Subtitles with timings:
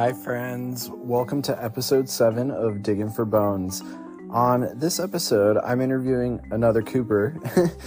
[0.00, 0.88] Hi, friends.
[0.88, 3.82] Welcome to episode seven of Digging for Bones.
[4.30, 7.38] On this episode, I'm interviewing another Cooper,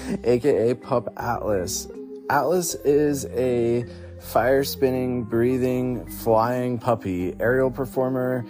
[0.23, 1.88] aka Pup Atlas.
[2.30, 3.88] Atlas is a
[4.20, 8.45] fire spinning, breathing, flying puppy, aerial performer.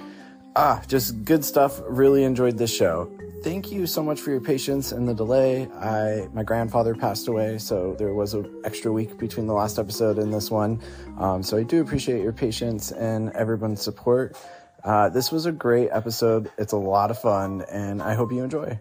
[0.57, 1.79] Ah, just good stuff.
[1.87, 3.09] Really enjoyed this show
[3.43, 5.67] thank you so much for your patience and the delay.
[5.73, 10.17] I my grandfather passed away, so there was an extra week between the last episode
[10.17, 10.81] and this one.
[11.19, 14.37] Um, so I do appreciate your patience and everyone's support.
[14.83, 16.51] Uh, this was a great episode.
[16.57, 18.79] It's a lot of fun, and I hope you enjoy.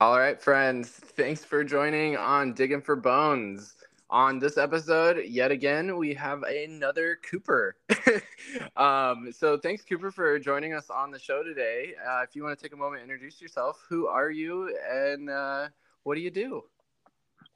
[0.00, 0.88] All right, friends.
[0.88, 3.74] Thanks for joining on Digging for Bones
[4.10, 7.76] on this episode, yet again, we have another Cooper.
[8.76, 11.94] um, so thanks, Cooper, for joining us on the show today.
[12.04, 13.80] Uh, if you want to take a moment, introduce yourself.
[13.88, 15.68] Who are you, and uh,
[16.02, 16.64] what do you do?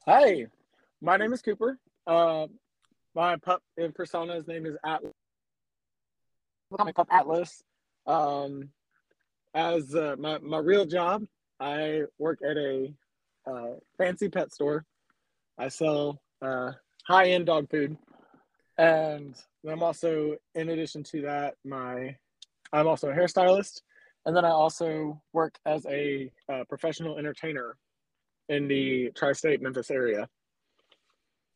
[0.07, 0.47] Hi,
[1.03, 1.79] my name is Cooper.
[2.07, 2.47] Uh,
[3.15, 5.13] my pup in persona's name is Atlas.
[6.71, 7.63] My pup Atlas.
[8.07, 8.69] Um,
[9.55, 11.25] as uh, my my real job,
[11.59, 12.95] I work at a
[13.47, 14.85] uh, fancy pet store.
[15.59, 16.73] I sell uh,
[17.07, 17.97] high end dog food.
[18.79, 19.35] And
[19.69, 22.17] I'm also, in addition to that, my
[22.73, 23.83] I'm also a hairstylist,
[24.27, 27.77] and then I also work as a uh, professional entertainer
[28.49, 30.29] in the tri-state Memphis area.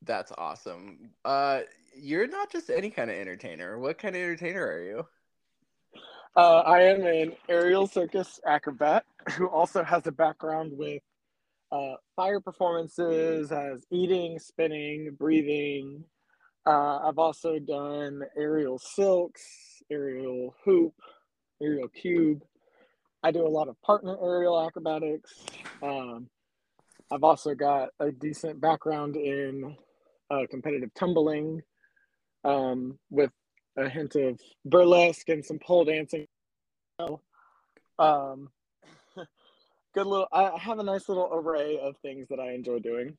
[0.02, 1.10] That's awesome.
[1.24, 1.62] Uh,
[1.96, 3.78] you're not just any kind of entertainer.
[3.78, 5.06] What kind of entertainer are you?
[6.36, 11.02] Uh, I am an aerial circus acrobat who also has a background with
[11.70, 16.04] uh, fire performances as eating, spinning, breathing.
[16.66, 19.42] Uh, I've also done aerial silks,
[19.90, 20.94] aerial hoop,
[21.62, 22.42] aerial cube.
[23.22, 25.34] I do a lot of partner aerial acrobatics.
[25.82, 26.28] Um,
[27.10, 29.76] I've also got a decent background in
[30.30, 31.62] uh, competitive tumbling
[32.44, 33.30] um, with
[33.76, 36.26] a hint of burlesque and some pole dancing.
[37.98, 38.50] Um,
[39.98, 40.28] good little.
[40.32, 43.16] I have a nice little array of things that I enjoy doing.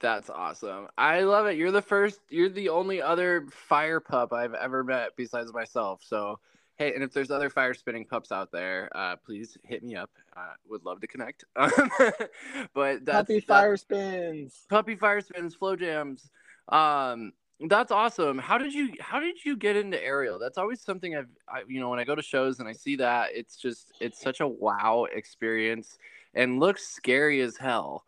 [0.00, 0.88] That's awesome.
[0.96, 1.56] I love it.
[1.56, 2.20] You're the first.
[2.30, 6.02] You're the only other fire pup I've ever met besides myself.
[6.04, 6.38] So
[6.76, 10.10] hey, and if there's other fire spinning pups out there, uh, please hit me up.
[10.36, 11.44] Uh, would love to connect.
[11.54, 16.30] but that's puppy fire spins, puppy fire spins, flow jams.
[16.68, 18.38] Um, that's awesome.
[18.38, 20.38] How did you how did you get into aerial?
[20.38, 22.96] That's always something I've I, you know when I go to shows and I see
[22.96, 25.96] that it's just it's such a wow experience
[26.34, 28.04] and looks scary as hell.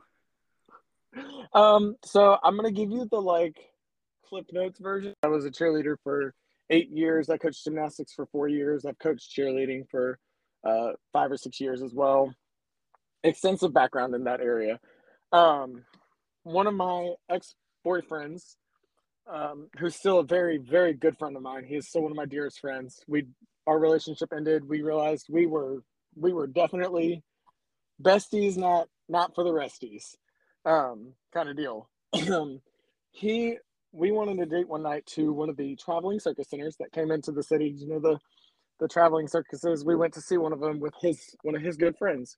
[1.55, 3.57] Um so I'm going to give you the like
[4.29, 5.15] clip notes version.
[5.23, 6.35] I was a cheerleader for
[6.69, 7.31] 8 years.
[7.31, 8.85] I coached gymnastics for 4 years.
[8.85, 10.19] I've coached cheerleading for
[10.63, 12.35] uh 5 or 6 years as well.
[13.25, 14.79] Extensive background in that area.
[15.33, 15.85] Um
[16.43, 18.57] one of my ex-boyfriends
[19.33, 21.65] um, who's still a very, very good friend of mine.
[21.65, 23.01] He is still one of my dearest friends.
[23.07, 23.27] We
[23.67, 24.69] our relationship ended.
[24.69, 25.83] We realized we were
[26.17, 27.23] we were definitely
[28.03, 30.17] besties, not not for the resties,
[30.65, 31.89] um, kind of deal.
[33.13, 33.59] he
[33.93, 36.93] we went on a date one night to one of the traveling circus centers that
[36.93, 37.75] came into the city.
[37.77, 38.19] You know the
[38.81, 39.85] the traveling circuses.
[39.85, 42.37] We went to see one of them with his one of his good friends,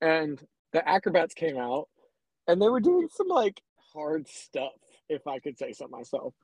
[0.00, 0.40] and
[0.72, 1.88] the acrobats came out,
[2.48, 3.60] and they were doing some like
[3.94, 4.72] hard stuff
[5.08, 6.34] if I could say so myself.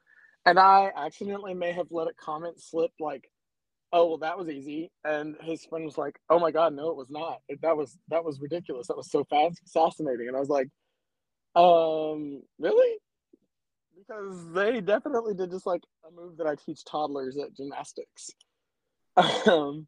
[0.46, 3.30] And I accidentally may have let a comment slip like,
[3.92, 6.96] "Oh, well, that was easy," and his friend was like, "Oh my god, no, it
[6.96, 7.40] was not.
[7.62, 8.86] That was that was ridiculous.
[8.88, 10.68] That was so fast, fascinating." And I was like,
[11.54, 12.98] "Um, really?"
[13.96, 18.30] Because they definitely did just like a move that I teach toddlers at gymnastics.
[19.46, 19.86] um,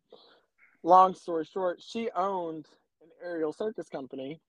[0.83, 2.67] long story short, she owned
[3.03, 4.41] an aerial circus company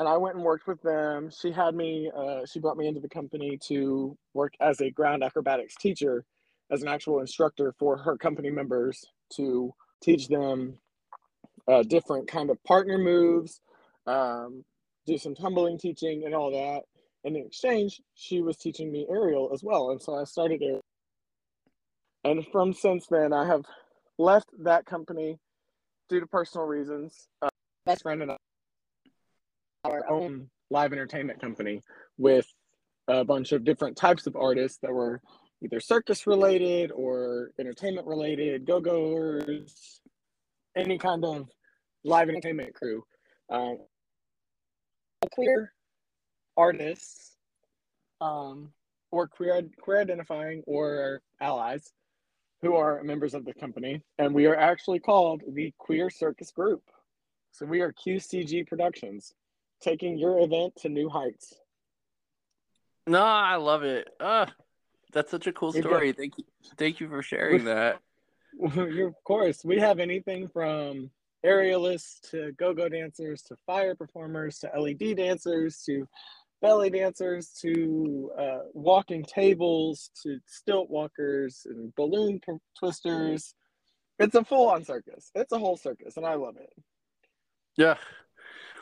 [0.00, 1.30] and I went and worked with them.
[1.30, 5.22] She had me, uh, she brought me into the company to work as a ground
[5.22, 6.24] acrobatics teacher,
[6.70, 9.04] as an actual instructor for her company members
[9.36, 10.78] to teach them
[11.68, 13.60] uh, different kind of partner moves,
[14.06, 14.64] um,
[15.06, 16.80] do some tumbling teaching and all that.
[17.22, 19.90] And in exchange, she was teaching me aerial as well.
[19.90, 20.80] And so I started aerial.
[22.24, 23.66] And from since then, I have
[24.16, 25.36] left that company
[26.08, 27.28] due to personal reasons.
[27.42, 27.50] Uh,
[27.84, 28.36] best friend and I
[29.84, 31.80] our own live entertainment company
[32.18, 32.46] with
[33.08, 35.20] a bunch of different types of artists that were
[35.62, 40.00] either circus related or entertainment related, go goers,
[40.76, 41.48] any kind of
[42.04, 43.02] live entertainment crew.
[43.50, 43.78] Um,
[45.32, 45.72] queer
[46.56, 47.36] artists
[48.20, 48.72] um,
[49.10, 51.92] or queer, queer identifying or allies
[52.62, 54.02] who are members of the company.
[54.18, 56.82] And we are actually called the Queer Circus Group.
[57.52, 59.34] So we are QCG Productions
[59.80, 61.54] taking your event to new heights.
[63.06, 64.08] No, I love it.
[64.20, 64.46] Uh,
[65.12, 66.12] that's such a cool story.
[66.12, 66.44] Thank you.
[66.76, 68.00] Thank you for sharing that.
[68.62, 71.10] of course, we have anything from
[71.44, 76.06] aerialists to go-go dancers to fire performers to LED dancers to
[76.60, 82.40] belly dancers to uh, walking tables to stilt walkers and balloon
[82.78, 83.54] twisters.
[84.18, 85.30] It's a full-on circus.
[85.34, 86.70] It's a whole circus, and I love it.
[87.76, 87.96] Yeah,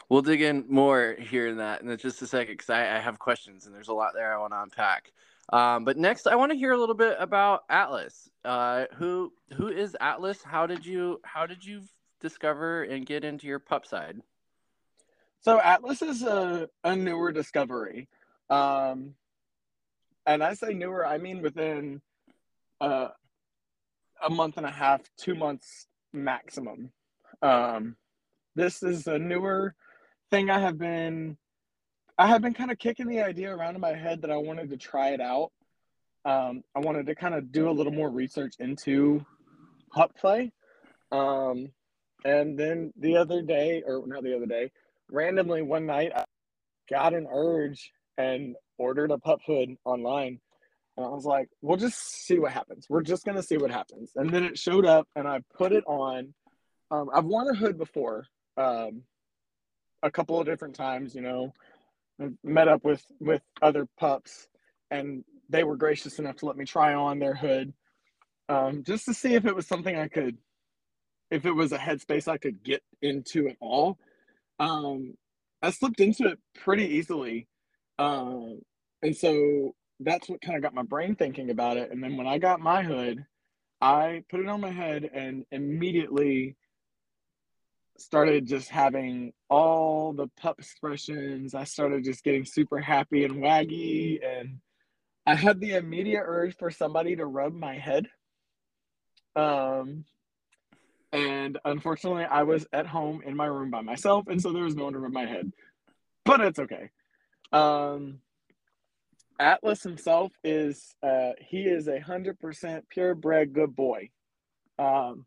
[0.09, 3.19] we'll dig in more here in that in just a second because I, I, have
[3.19, 5.13] questions and there's a lot there I want to unpack.
[5.51, 8.29] Um, but next, I want to hear a little bit about Atlas.
[8.45, 10.43] Uh, who who is Atlas?
[10.43, 11.83] How did you how did you
[12.21, 14.21] discover and get into your pup side?
[15.41, 18.09] So Atlas is a, a newer discovery.
[18.51, 19.15] Um,
[20.27, 22.03] and I say newer, I mean within
[22.81, 23.09] uh,
[24.23, 26.91] a month and a half, two months maximum.
[27.41, 27.97] Um,
[28.55, 29.75] this is a newer
[30.31, 31.37] thing I have been
[32.19, 34.71] I have been kind of kicking the idea around in my head that I wanted
[34.71, 35.53] to try it out.
[36.25, 39.25] Um, I wanted to kind of do a little more research into
[39.93, 40.53] pup play.
[41.13, 41.69] Um,
[42.25, 44.73] and then the other day, or not the other day,
[45.09, 46.25] randomly one night, I
[46.91, 50.41] got an urge and ordered a pup hood online.
[50.97, 52.87] And I was like, we'll just see what happens.
[52.89, 54.11] We're just going to see what happens.
[54.17, 56.35] And then it showed up and I put it on.
[56.91, 58.27] Um, I've worn a hood before
[58.57, 59.03] um,
[60.03, 61.53] a couple of different times, you know,
[62.45, 64.49] met up with, with other pups
[64.91, 67.73] and they were gracious enough to let me try on their hood
[68.49, 70.37] um, just to see if it was something I could
[71.31, 73.99] if it was a headspace I could get into at all.
[74.59, 75.15] Um,
[75.63, 77.49] I slipped into it pretty easily.
[77.99, 78.61] Um,
[79.03, 81.91] and so that's what kind of got my brain thinking about it.
[81.91, 83.25] And then when I got my hood,
[83.81, 86.57] I put it on my head and immediately
[87.99, 91.55] started just having all the pup expressions.
[91.55, 94.21] I started just getting super happy and waggy.
[94.25, 94.61] And
[95.27, 98.09] I had the immediate urge for somebody to rub my head.
[99.37, 100.05] Um,
[101.13, 104.77] and unfortunately, I was at home in my room by myself, and so there was
[104.77, 105.53] no one to rub my head.
[106.25, 106.91] But it's okay.
[107.53, 108.21] Um,
[109.41, 114.11] Atlas himself is uh, he is a hundred percent purebred good boy.
[114.79, 115.25] Um,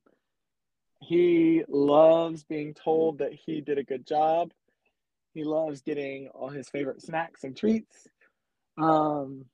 [1.01, 4.51] he loves being told that he did a good job.
[5.33, 8.07] He loves getting all his favorite snacks and treats.
[8.77, 9.45] Um,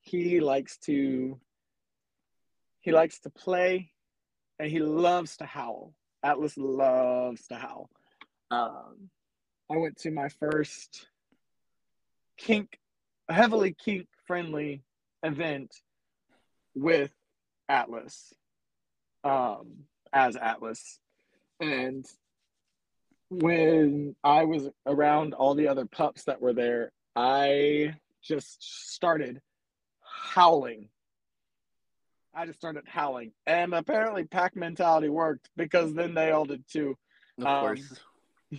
[0.00, 1.38] he likes to
[2.80, 3.92] he likes to play
[4.58, 5.94] and he loves to howl.
[6.22, 7.90] Atlas loves to howl.
[8.50, 9.10] Um,
[9.70, 11.08] I went to my first
[12.38, 12.78] kink,
[13.28, 14.82] heavily kink friendly
[15.22, 15.74] event
[16.74, 17.12] with
[17.68, 18.32] Atlas,
[19.24, 20.98] um, as Atlas.
[21.60, 22.06] And
[23.28, 29.40] when I was around all the other pups that were there, I just started
[30.02, 30.88] howling
[32.34, 33.32] I just started howling.
[33.46, 36.96] And apparently pack mentality worked because then they all did too.
[37.38, 38.00] Of um, course.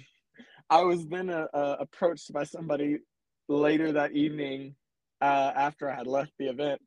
[0.69, 2.99] I was then uh, uh, approached by somebody
[3.47, 4.75] later that evening
[5.21, 6.81] uh, after I had left the event.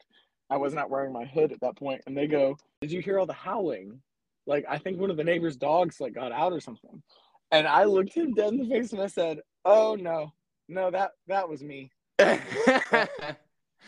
[0.51, 3.19] I was not wearing my hood at that point, and they go, "Did you hear
[3.19, 4.01] all the howling?
[4.47, 7.03] Like I think one of the neighbor's dogs like got out or something."
[7.51, 10.33] And I looked him dead in the face and I said, "Oh no,
[10.69, 11.91] no that that was me.
[12.19, 13.09] that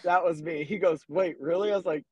[0.04, 2.04] was me." He goes, "Wait, really?" I was like,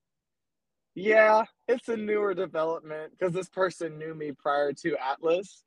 [0.95, 5.65] yeah, it's a newer development because this person knew me prior to Atlas.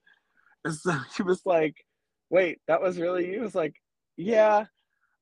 [0.64, 1.86] And so he was like,
[2.30, 3.34] wait, that was really you?
[3.34, 3.76] He was like,
[4.16, 4.66] yeah,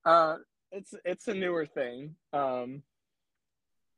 [0.06, 0.38] uh,
[0.72, 2.16] it's it's a newer thing.
[2.34, 2.84] Um,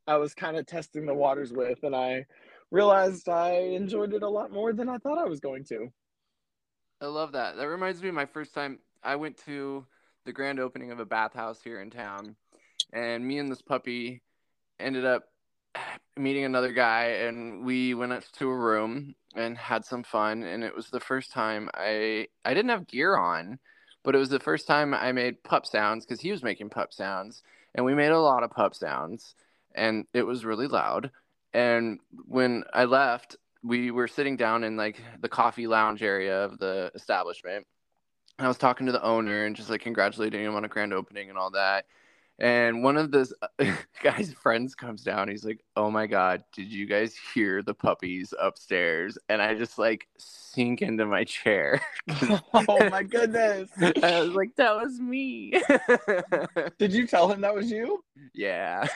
[0.08, 2.26] I was kind of testing the waters with, and I
[2.72, 5.92] realized I enjoyed it a lot more than I thought I was going to.
[7.02, 7.56] I love that.
[7.56, 9.86] That reminds me of my first time I went to
[10.26, 12.36] the grand opening of a bathhouse here in town,
[12.92, 14.22] and me and this puppy
[14.80, 15.24] ended up
[16.18, 20.64] meeting another guy and we went up to a room and had some fun and
[20.64, 23.60] it was the first time I I didn't have gear on
[24.04, 26.94] but it was the first time I made pup sounds cuz he was making pup
[26.94, 27.44] sounds
[27.76, 29.36] and we made a lot of pup sounds
[29.76, 31.12] and it was really loud
[31.58, 36.60] and when I left we were sitting down in like the coffee lounge area of
[36.60, 37.66] the establishment
[38.40, 41.30] I was talking to the owner and just like congratulating him on a grand opening
[41.30, 41.86] and all that
[42.40, 43.32] and one of the
[44.04, 45.28] guy's friends comes down.
[45.28, 49.80] He's like, "Oh my god, did you guys hear the puppies upstairs?" And I just
[49.80, 51.82] like sink into my chair.
[52.54, 53.72] oh my goodness!
[53.82, 55.60] I was like, "That was me."
[56.78, 58.04] did you tell him that was you?
[58.34, 58.88] Yeah.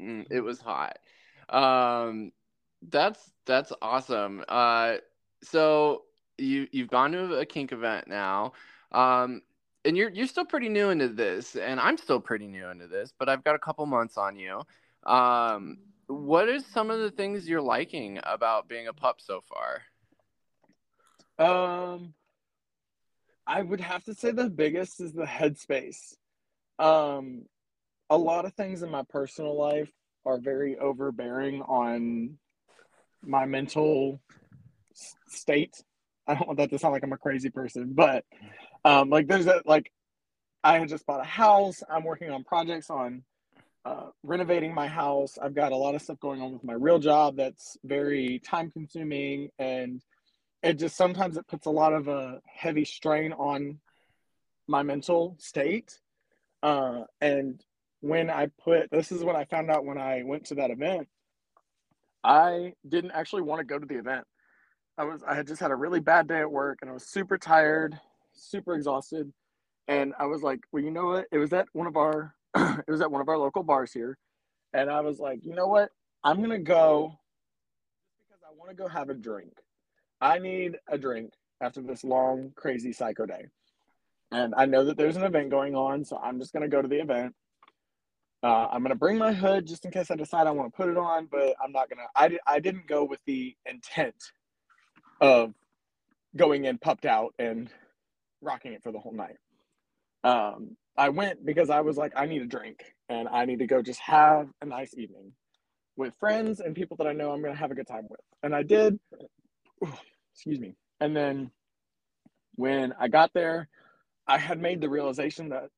[0.00, 0.98] Mm, it was hot.
[1.48, 2.32] Um,
[2.88, 4.44] that's that's awesome.
[4.48, 4.96] Uh,
[5.42, 6.02] so
[6.38, 8.52] you you've gone to a kink event now.
[8.92, 9.42] Um,
[9.84, 13.12] and you're you're still pretty new into this, and I'm still pretty new into this,
[13.18, 14.62] but I've got a couple months on you.
[15.04, 19.82] Um, what is some of the things you're liking about being a pup so far?
[21.38, 22.14] Um,
[23.46, 26.14] I would have to say the biggest is the headspace.
[26.78, 27.46] Um,
[28.10, 29.90] a lot of things in my personal life
[30.26, 32.38] are very overbearing on
[33.22, 34.20] my mental
[35.28, 35.82] state.
[36.26, 38.24] I don't want that to sound like I'm a crazy person, but
[38.84, 39.90] um, like there's a like
[40.62, 41.82] I had just bought a house.
[41.88, 43.22] I'm working on projects on
[43.84, 45.38] uh, renovating my house.
[45.40, 48.70] I've got a lot of stuff going on with my real job that's very time
[48.70, 50.02] consuming, and
[50.62, 53.78] it just sometimes it puts a lot of a heavy strain on
[54.66, 55.98] my mental state.
[56.62, 57.64] Uh, and
[58.00, 61.08] when I put this is what I found out when I went to that event.
[62.22, 64.24] I didn't actually want to go to the event.
[64.98, 67.06] I was I had just had a really bad day at work and I was
[67.06, 67.98] super tired,
[68.32, 69.32] super exhausted.
[69.88, 71.26] And I was like, well, you know what?
[71.32, 74.18] It was at one of our it was at one of our local bars here.
[74.72, 75.90] And I was like, you know what?
[76.22, 77.18] I'm gonna go
[78.18, 79.52] because I want to go have a drink.
[80.20, 83.46] I need a drink after this long, crazy psycho day.
[84.32, 86.88] And I know that there's an event going on, so I'm just gonna go to
[86.88, 87.34] the event.
[88.42, 90.88] Uh, I'm gonna bring my hood just in case I decide I want to put
[90.88, 92.06] it on, but I'm not gonna.
[92.16, 94.16] I I didn't go with the intent
[95.20, 95.54] of
[96.36, 97.70] going in pupped out and
[98.40, 99.36] rocking it for the whole night.
[100.24, 103.66] Um, I went because I was like, I need a drink and I need to
[103.66, 105.32] go just have a nice evening
[105.96, 108.20] with friends and people that I know I'm gonna have a good time with.
[108.42, 108.98] And I did.
[110.34, 110.74] excuse me.
[111.00, 111.50] And then
[112.56, 113.68] when I got there,
[114.26, 115.70] I had made the realization that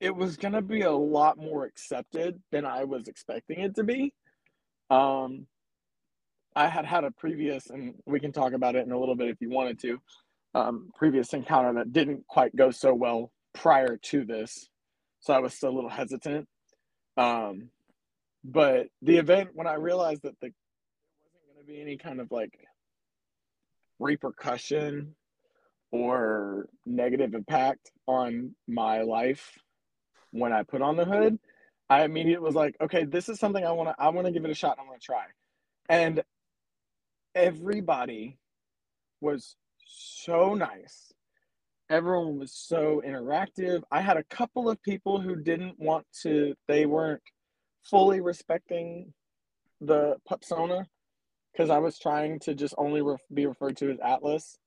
[0.00, 4.12] it was to be a lot more accepted than I was expecting it to be.
[4.90, 5.46] Um,
[6.54, 9.28] I had had a previous, and we can talk about it in a little bit
[9.28, 9.98] if you wanted to,
[10.54, 14.68] um, previous encounter that didn't quite go so well prior to this.
[15.20, 16.46] So I was still a little hesitant.
[17.16, 17.70] Um,
[18.44, 20.54] but the event, when I realized that the, there
[21.34, 22.58] wasn't going to be any kind of like
[23.98, 25.14] repercussion
[25.90, 29.58] or negative impact on my life
[30.30, 31.38] when I put on the hood,
[31.88, 34.44] I immediately was like, okay, this is something I want to I want to give
[34.44, 34.78] it a shot.
[34.78, 35.24] I want to try.
[35.88, 36.22] And
[37.34, 38.38] everybody
[39.20, 41.12] was so nice.
[41.88, 43.82] Everyone was so interactive.
[43.92, 47.22] I had a couple of people who didn't want to they weren't
[47.84, 49.12] fully respecting
[49.80, 50.86] the Pupsona
[51.52, 54.58] because I was trying to just only re- be referred to as Atlas.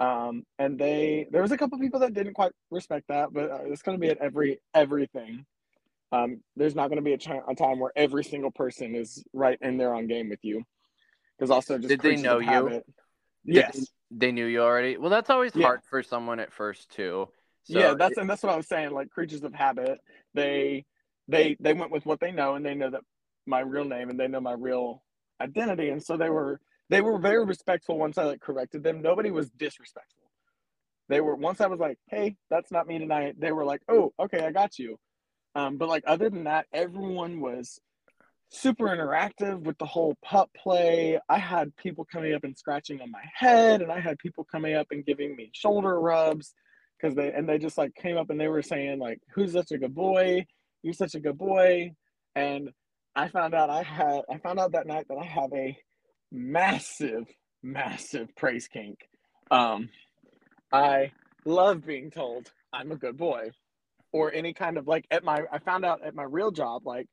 [0.00, 3.58] Um, and they there was a couple people that didn't quite respect that, but uh,
[3.64, 5.44] it's going to be at every everything.
[6.12, 9.22] Um, there's not going to be a, ch- a, time where every single person is
[9.34, 10.62] right in there on game with you.
[11.36, 12.46] Because also, just did they know you?
[12.46, 12.86] Habit.
[13.44, 14.96] Yes, they knew you already.
[14.96, 15.66] Well, that's always yeah.
[15.66, 17.28] hard for someone at first too.
[17.64, 18.92] So yeah, that's and that's what I was saying.
[18.92, 19.98] Like creatures of habit,
[20.32, 20.84] they
[21.26, 23.02] they they went with what they know, and they know that
[23.46, 25.02] my real name, and they know my real
[25.40, 29.02] identity, and so they were they were very respectful once I like corrected them.
[29.02, 30.24] Nobody was disrespectful.
[31.08, 34.12] They were once I was like, "Hey, that's not me tonight." They were like, "Oh,
[34.20, 34.98] okay, I got you."
[35.54, 37.80] Um, but like other than that, everyone was
[38.50, 41.18] super interactive with the whole pup play.
[41.28, 44.74] I had people coming up and scratching on my head, and I had people coming
[44.74, 46.54] up and giving me shoulder rubs
[46.98, 49.72] because they and they just like came up and they were saying like, "Who's such
[49.72, 50.46] a good boy?
[50.82, 51.92] You're such a good boy."
[52.34, 52.70] And
[53.14, 55.76] I found out I had I found out that night that I have a
[56.32, 57.26] massive,
[57.62, 58.98] massive praise kink.
[59.50, 59.88] Um,
[60.72, 61.12] I
[61.44, 63.50] love being told I'm a good boy,
[64.12, 65.42] or any kind of like at my.
[65.52, 67.06] I found out at my real job, like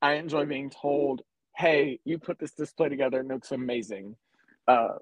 [0.00, 1.22] I enjoy being told,
[1.56, 4.16] "Hey, you put this display together, and it looks amazing."
[4.66, 4.94] Uh,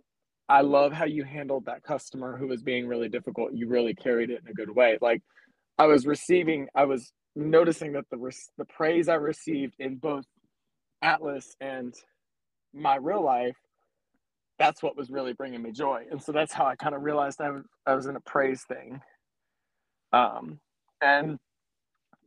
[0.49, 3.53] I love how you handled that customer who was being really difficult.
[3.55, 4.99] You really carried it in a good way.
[5.01, 5.23] Like
[5.79, 8.19] I was receiving, I was noticing that the
[8.59, 10.25] the praise I received in both
[11.03, 11.95] Atlas and
[12.73, 13.57] my real life,
[14.59, 16.05] that's what was really bringing me joy.
[16.11, 18.62] And so that's how I kind of realized I was, I was in a praise
[18.65, 19.00] thing.
[20.12, 20.61] Um,
[21.00, 21.39] and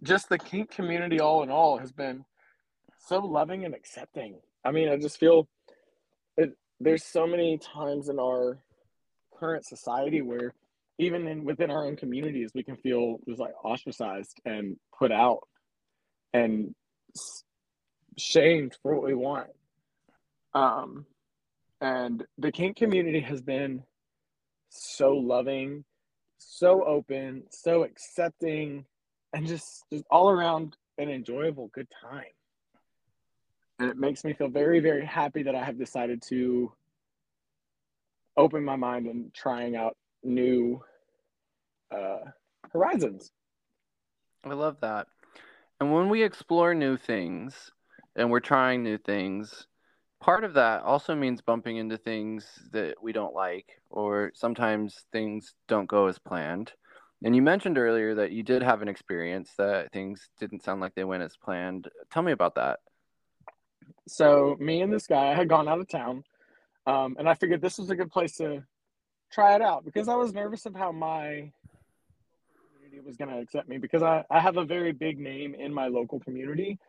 [0.02, 2.26] just the kink community, all in all, has been
[3.08, 4.40] so loving and accepting.
[4.66, 5.48] I mean, I just feel
[6.38, 8.58] it, there's so many times in our
[9.38, 10.54] current society where
[11.00, 15.40] even in within our own communities, we can feel just like ostracized and put out
[16.34, 16.74] and
[18.18, 19.48] shamed for what we want.
[20.54, 21.06] Um,
[21.82, 23.84] and the kink community has been
[24.70, 25.84] so loving,
[26.38, 28.86] so open, so accepting,
[29.34, 32.24] and just, just all around an enjoyable good time.
[33.80, 36.72] And it makes me feel very, very happy that I have decided to
[38.38, 40.82] open my mind and trying out new
[41.92, 42.20] uh,
[42.72, 43.32] horizons.
[44.46, 45.08] I love that.
[45.80, 47.72] And when we explore new things
[48.16, 49.68] and we're trying new things,
[50.24, 55.54] part of that also means bumping into things that we don't like, or sometimes things
[55.68, 56.72] don't go as planned.
[57.26, 60.96] And you mentioned earlier that you did have an experience that things didn't sound like
[60.96, 61.90] they went as planned.
[62.10, 62.80] Tell me about that.
[64.08, 66.24] So, me and this guy had gone out of town,
[66.88, 68.64] um, and I figured this was a good place to
[69.30, 71.52] try it out because I was nervous of how my
[72.72, 75.74] community was going to accept me because I, I have a very big name in
[75.74, 76.80] my local community.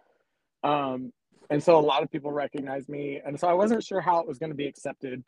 [0.62, 1.12] Um,
[1.50, 3.20] and so a lot of people recognize me.
[3.24, 5.22] And so I wasn't sure how it was going to be accepted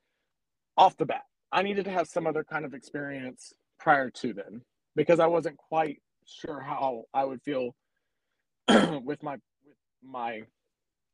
[0.76, 1.25] off the bat.
[1.52, 4.62] I needed to have some other kind of experience prior to then
[4.94, 7.75] because I wasn't quite sure how I would feel
[8.68, 10.42] with my with my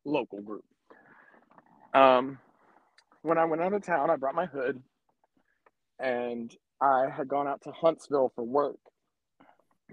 [0.04, 0.64] local group.
[1.94, 2.38] Um,
[3.22, 4.82] when I went out of town, I brought my hood,
[5.98, 8.78] and I had gone out to Huntsville for work,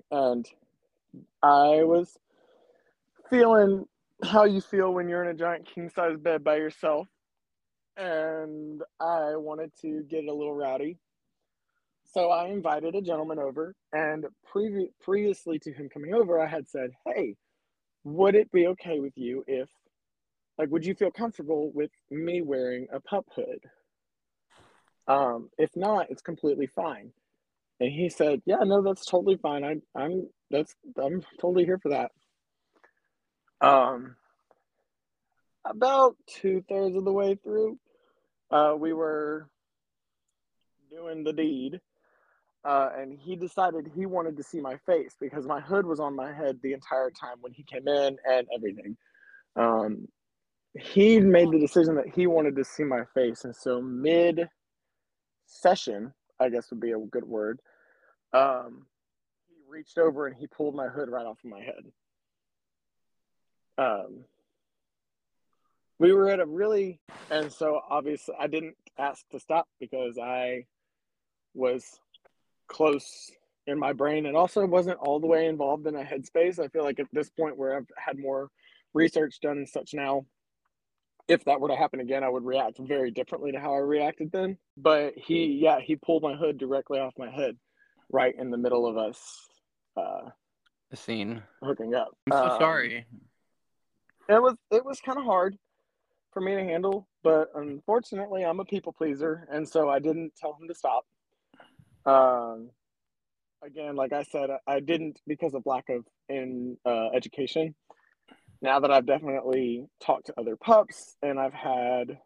[0.09, 0.47] and
[1.43, 2.17] I was
[3.29, 3.85] feeling
[4.23, 7.07] how you feel when you're in a giant king size bed by yourself.
[7.97, 10.97] And I wanted to get a little rowdy.
[12.13, 16.67] So I invited a gentleman over, and previ- previously to him coming over, I had
[16.67, 17.35] said, Hey,
[18.03, 19.69] would it be okay with you if,
[20.57, 23.59] like, would you feel comfortable with me wearing a pup hood?
[25.07, 27.11] Um, if not, it's completely fine.
[27.79, 29.63] And he said, Yeah, no, that's totally fine.
[29.63, 32.11] I, I'm that's I'm totally here for that.
[33.61, 34.15] Um,
[35.65, 37.77] about two thirds of the way through,
[38.51, 39.49] uh, we were
[40.89, 41.79] doing the deed,
[42.63, 46.15] uh, and he decided he wanted to see my face because my hood was on
[46.15, 48.97] my head the entire time when he came in and everything.
[49.55, 50.07] Um,
[50.79, 54.47] he made the decision that he wanted to see my face, and so mid
[55.45, 57.59] session, I guess would be a good word.
[58.33, 58.85] Um,
[59.47, 61.83] he reached over and he pulled my hood right off of my head.
[63.79, 64.25] Um,
[65.99, 66.99] we were at a really,
[67.31, 70.65] and so obviously I didn't ask to stop because I
[71.53, 71.99] was
[72.67, 73.31] close
[73.67, 76.59] in my brain and also wasn't all the way involved in a headspace.
[76.59, 78.49] I feel like at this point where I've had more
[78.93, 80.25] research done and such now,
[81.29, 84.31] if that were to happen again, I would react very differently to how I reacted
[84.31, 84.57] then.
[84.75, 87.55] But he, yeah, he pulled my hood directly off my head,
[88.11, 89.19] right in the middle of us.
[89.95, 90.29] Uh,
[90.89, 92.09] the scene hooking up.
[92.31, 93.05] I'm so um, sorry.
[94.29, 95.57] It was it was kind of hard
[96.31, 100.55] for me to handle, but unfortunately, I'm a people pleaser, and so I didn't tell
[100.61, 101.05] him to stop.
[102.05, 102.69] Um,
[103.63, 107.73] again, like I said, I didn't because of lack of in uh, education.
[108.61, 112.19] Now that I've definitely talked to other pups and I've had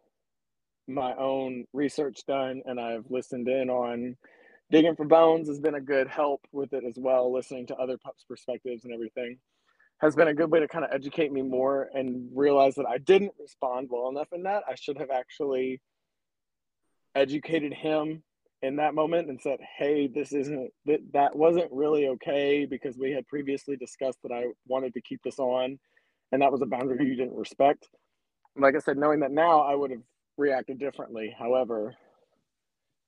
[0.88, 4.18] my own research done and I've listened in on
[4.72, 7.98] digging for bones has been a good help with it as well, listening to other
[7.98, 9.38] pups' perspectives and everything
[10.00, 12.98] has been a good way to kind of educate me more and realize that I
[12.98, 14.64] didn't respond well enough in that.
[14.68, 15.82] I should have actually
[17.16, 18.24] educated him
[18.62, 23.12] in that moment and said, "Hey, this isn't that that wasn't really okay because we
[23.12, 25.80] had previously discussed that I wanted to keep this on,
[26.32, 27.90] and that was a boundary you didn't respect."
[28.56, 30.04] Like I said, knowing that now, I would have
[30.38, 31.36] reacted differently.
[31.38, 31.96] However,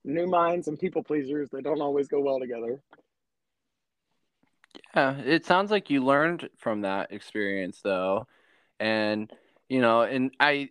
[0.04, 2.80] new minds and people pleasers they don't always go well together.
[4.96, 8.26] Yeah, it sounds like you learned from that experience though.
[8.80, 9.30] And
[9.68, 10.70] you know, and I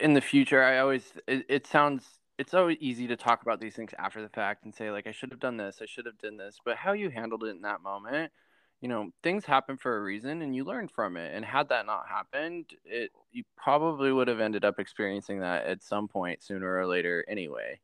[0.00, 2.04] in the future I always it, it sounds
[2.38, 5.12] it's always easy to talk about these things after the fact and say like I
[5.12, 7.62] should have done this, I should have done this, but how you handled it in
[7.62, 8.32] that moment,
[8.80, 11.34] you know, things happen for a reason and you learn from it.
[11.34, 15.82] And had that not happened, it you probably would have ended up experiencing that at
[15.82, 17.80] some point sooner or later anyway.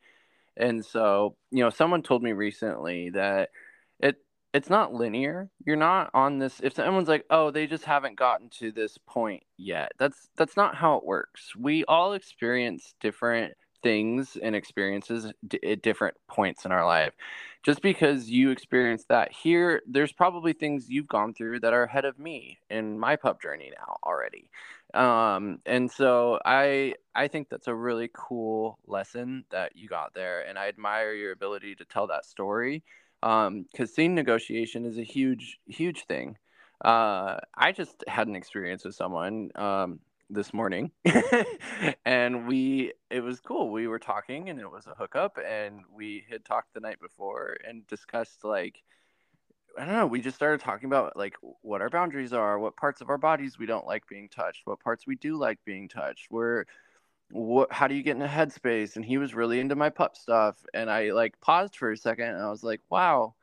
[0.56, 3.50] And so, you know, someone told me recently that
[4.00, 4.16] it
[4.56, 5.50] it's not linear.
[5.66, 9.42] You're not on this if someone's like, "Oh, they just haven't gotten to this point
[9.58, 11.54] yet." That's that's not how it works.
[11.54, 17.12] We all experience different things and experiences d- at different points in our life.
[17.64, 22.06] Just because you experience that here, there's probably things you've gone through that are ahead
[22.06, 24.48] of me in my pup journey now already.
[24.94, 30.40] Um, and so I I think that's a really cool lesson that you got there,
[30.48, 32.82] and I admire your ability to tell that story
[33.26, 36.36] um, scene negotiation is a huge, huge thing.
[36.84, 39.98] Uh, I just had an experience with someone um,
[40.30, 40.92] this morning,
[42.04, 43.70] and we it was cool.
[43.70, 47.56] We were talking, and it was a hookup, and we had talked the night before
[47.66, 48.82] and discussed like.
[49.78, 50.06] I don't know.
[50.06, 53.58] We just started talking about like what our boundaries are, what parts of our bodies
[53.58, 56.28] we don't like being touched, what parts we do like being touched.
[56.30, 56.64] We're
[57.30, 60.16] what how do you get in a headspace and he was really into my pup
[60.16, 63.34] stuff and i like paused for a second and i was like wow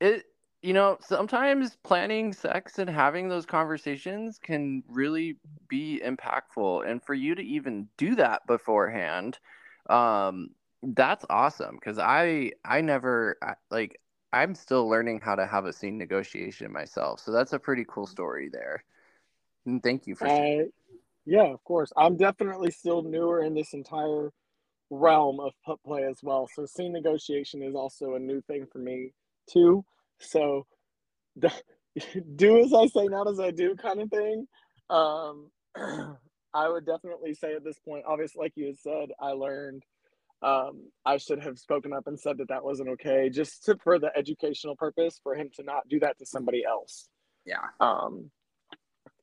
[0.00, 0.24] it
[0.62, 5.36] you know, sometimes planning sex and having those conversations can really
[5.68, 6.88] be impactful.
[6.88, 9.38] And for you to even do that beforehand,
[9.88, 10.50] um,
[10.82, 13.38] that's awesome because I I never
[13.70, 14.00] like
[14.32, 17.20] I'm still learning how to have a scene negotiation myself.
[17.20, 18.84] So that's a pretty cool story there.
[19.66, 20.26] And thank you for.
[21.28, 21.92] Yeah, of course.
[21.94, 24.32] I'm definitely still newer in this entire
[24.88, 26.48] realm of pup play as well.
[26.54, 29.12] So scene negotiation is also a new thing for me
[29.52, 29.84] too.
[30.20, 30.66] So
[31.36, 31.52] the,
[32.36, 34.48] do as I say, not as I do kind of thing.
[34.88, 35.50] Um,
[36.54, 39.82] I would definitely say at this point, obviously, like you had said, I learned
[40.40, 43.98] um, I should have spoken up and said that that wasn't okay, just to, for
[43.98, 47.08] the educational purpose, for him to not do that to somebody else.
[47.44, 47.66] Yeah.
[47.80, 48.30] Um,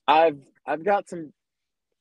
[0.07, 1.33] I've I've got some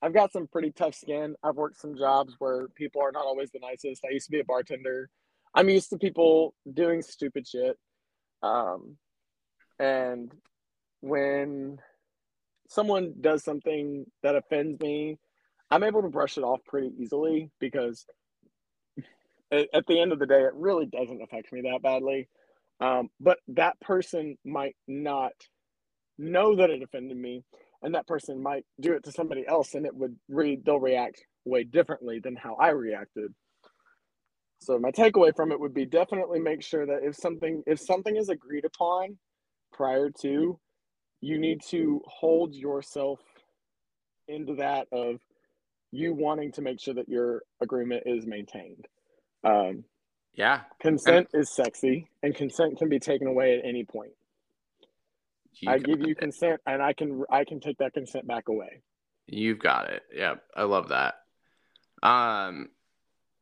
[0.04, 1.34] I've got some pretty tough skin.
[1.42, 4.04] I've worked some jobs where people are not always the nicest.
[4.04, 5.08] I used to be a bartender.
[5.54, 7.78] I'm used to people doing stupid shit.
[8.42, 8.98] Um,
[9.78, 10.30] and
[11.00, 11.78] when
[12.68, 15.18] someone does something that offends me,
[15.70, 18.04] I'm able to brush it off pretty easily because
[19.50, 22.28] at the end of the day, it really doesn't affect me that badly.
[22.78, 25.32] Um, but that person might not
[26.18, 27.42] know that it offended me,
[27.85, 31.23] and that person might do it to somebody else, and it would read they'll react
[31.44, 33.33] way differently than how I reacted.
[34.61, 38.16] So my takeaway from it would be definitely make sure that if something if something
[38.16, 39.18] is agreed upon
[39.73, 40.59] prior to,
[41.20, 43.20] you need to hold yourself
[44.27, 45.20] into that of
[45.92, 48.87] you wanting to make sure that your agreement is maintained.
[49.44, 49.85] Um,
[50.35, 50.62] yeah.
[50.81, 54.12] Consent and, is sexy, and consent can be taken away at any point.
[55.66, 56.18] I give you it.
[56.18, 58.82] consent, and I can I can take that consent back away.
[59.26, 60.02] You've got it.
[60.14, 61.14] Yep, I love that.
[62.02, 62.68] Um,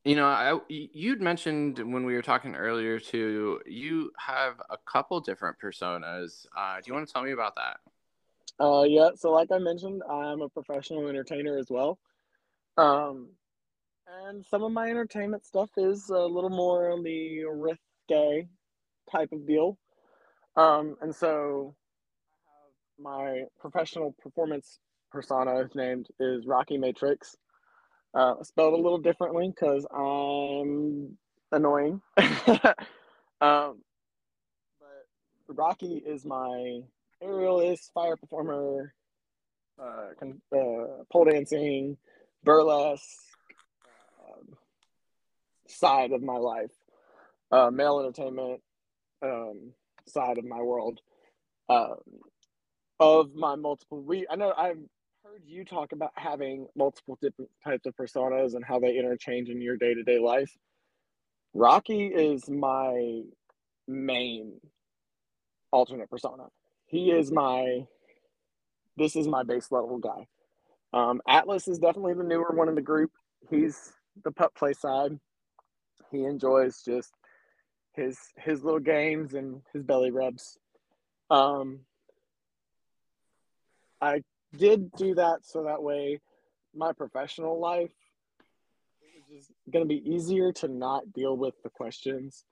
[0.04, 3.60] you know, I you'd mentioned when we were talking earlier too.
[3.66, 6.46] You have a couple different personas.
[6.56, 7.78] Uh, do you want to tell me about that?
[8.62, 9.10] Uh, yeah.
[9.16, 11.98] So, like I mentioned, I'm a professional entertainer as well.
[12.76, 13.28] Um,
[14.26, 18.46] and some of my entertainment stuff is a little more on the risque
[19.10, 19.78] type of deal.
[20.56, 21.74] Um, and so
[23.02, 24.78] my professional performance
[25.10, 27.36] persona is named is Rocky Matrix.
[28.14, 31.16] Uh, spelled a little differently because I'm
[31.50, 32.00] annoying.
[33.40, 33.82] um,
[34.80, 35.06] but
[35.48, 36.80] Rocky is my
[37.22, 38.94] aerialist, fire performer,
[39.80, 41.96] uh, uh, pole dancing,
[42.44, 43.32] burlesque,
[45.68, 46.70] side of my life,
[47.50, 48.60] uh, male entertainment
[49.22, 49.72] um,
[50.06, 51.00] side of my world.
[53.02, 54.78] Of my multiple, we I know I've
[55.24, 59.60] heard you talk about having multiple different types of personas and how they interchange in
[59.60, 60.56] your day to day life.
[61.52, 63.22] Rocky is my
[63.88, 64.60] main
[65.72, 66.44] alternate persona.
[66.86, 67.88] He is my
[68.96, 70.28] this is my base level guy.
[70.92, 73.10] Um, Atlas is definitely the newer one in the group.
[73.50, 75.18] He's the pup play side.
[76.12, 77.10] He enjoys just
[77.94, 80.56] his his little games and his belly rubs.
[81.30, 81.80] Um,
[84.02, 84.22] I
[84.56, 86.20] did do that so that way
[86.74, 87.92] my professional life
[89.34, 92.44] is going to be easier to not deal with the questions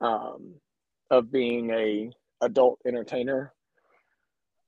[0.00, 0.54] um,
[1.10, 3.52] of being a adult entertainer.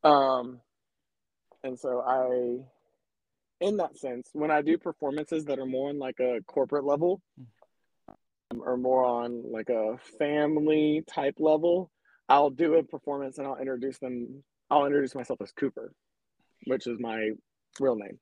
[0.02, 0.60] Um,
[1.62, 2.64] and so I
[3.60, 7.22] in that sense, when I do performances that are more on like a corporate level
[8.50, 11.90] um, or more on like a family type level,
[12.28, 14.42] I'll do a performance and I'll introduce them.
[14.70, 15.92] I'll introduce myself as Cooper,
[16.66, 17.30] which is my
[17.80, 18.18] real name.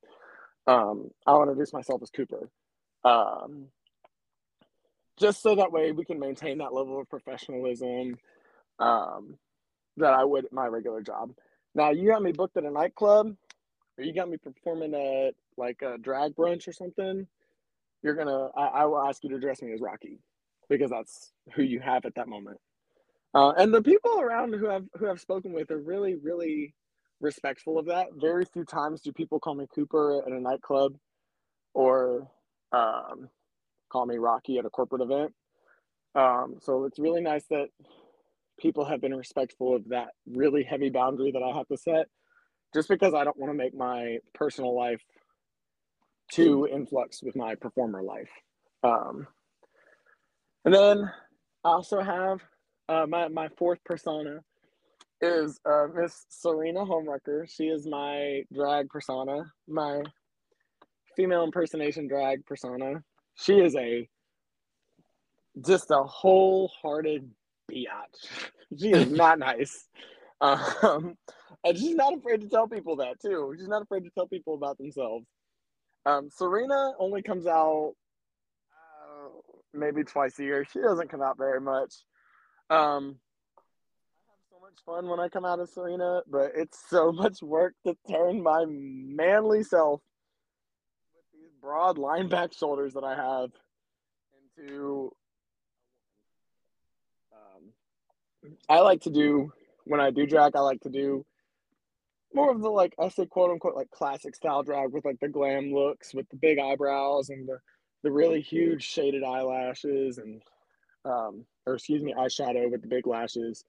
[0.67, 2.49] Um, I'll introduce myself as Cooper.
[3.05, 3.67] Um,
[5.19, 8.17] just so that way we can maintain that level of professionalism
[8.79, 9.37] um,
[9.97, 11.33] that I would at my regular job.
[11.75, 13.35] Now, you got me booked at a nightclub
[13.99, 17.27] or you got me performing at like a drag brunch or something,
[18.03, 20.19] you're gonna I, I will ask you to address me as Rocky
[20.69, 22.59] because that's who you have at that moment.
[23.35, 26.75] Uh, and the people around who have who have spoken with are really really
[27.23, 28.09] respectful of that.
[28.21, 30.97] Very few times do people call me Cooper at a nightclub
[31.73, 32.29] or
[32.73, 33.29] um,
[33.91, 35.33] call me Rocky at a corporate event.
[36.15, 37.69] Um, so it's really nice that
[38.61, 42.07] people have been respectful of that really heavy boundary that I have to set
[42.75, 45.03] just because I don't want to make my personal life
[46.31, 48.31] too influx with my performer life.
[48.83, 49.27] Um,
[50.65, 51.11] and then
[51.65, 52.41] I also have
[52.89, 54.41] uh, my, my fourth persona
[55.23, 57.49] is uh, Miss Serena Homewrecker.
[57.49, 60.03] She is my drag persona, my
[61.17, 63.03] female impersonation drag persona.
[63.37, 64.09] She is a
[65.65, 67.31] just a wholehearted
[67.71, 68.41] biatch.
[68.79, 69.87] she is not nice.
[70.41, 71.17] Um,
[71.65, 73.55] and she's not afraid to tell people that too.
[73.57, 75.27] She's not afraid to tell people about themselves.
[76.05, 77.95] Um, Serena only comes out
[78.73, 79.29] uh,
[79.73, 80.67] maybe twice a year.
[80.73, 81.95] She doesn't come out very much.
[82.71, 83.32] Um, I have so
[84.73, 88.43] much fun when I come out of Serena, but it's so much work to turn
[88.43, 90.01] my manly self
[91.15, 93.51] with these broad line back shoulders that I have
[94.59, 95.13] into.
[97.33, 99.53] Um, I like to do
[99.85, 100.57] when I do drag.
[100.57, 101.25] I like to do
[102.35, 105.29] more of the like I say quote unquote like classic style drag with like the
[105.29, 107.59] glam looks with the big eyebrows and the
[108.03, 110.43] the really huge shaded eyelashes and
[111.05, 113.65] um or excuse me eyeshadow with the big lashes.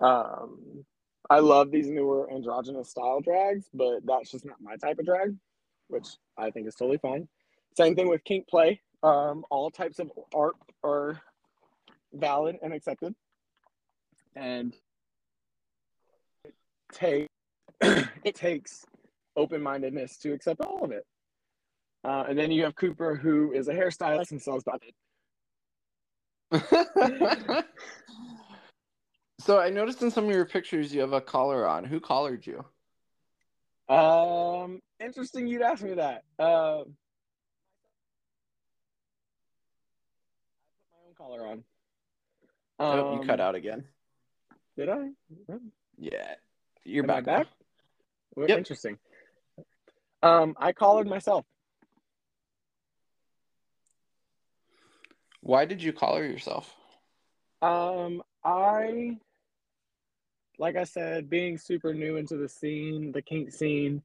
[0.00, 0.84] Um
[1.30, 5.36] I love these newer androgynous style drags, but that's just not my type of drag,
[5.88, 6.06] which
[6.38, 7.28] I think is totally fine.
[7.76, 8.80] Same thing with kink play.
[9.02, 11.20] Um, all types of art are
[12.14, 13.14] valid and accepted.
[14.34, 14.74] And
[16.44, 16.54] it,
[16.92, 17.28] take
[17.80, 18.84] it takes
[19.36, 21.04] open mindedness to accept all of it.
[22.04, 24.94] Uh, and then you have Cooper, who is a hairstylist and sells bucket.
[29.38, 31.84] so I noticed in some of your pictures you have a collar on.
[31.84, 32.64] Who collared you?
[33.88, 36.24] Um, interesting you'd ask me that.
[36.38, 36.92] Uh, I put
[40.92, 41.64] my own collar on.
[42.80, 43.84] Um, oh, you cut Um, out again.
[44.76, 45.08] Did I?
[45.96, 46.34] Yeah,
[46.84, 47.24] you're Am back.
[47.24, 47.46] back?
[48.36, 48.58] Yep.
[48.58, 48.98] Interesting.
[50.22, 51.44] Um, I collared myself.
[55.40, 56.74] Why did you collar yourself?
[57.62, 59.18] Um, I,
[60.58, 64.02] like I said, being super new into the scene, the kink scene,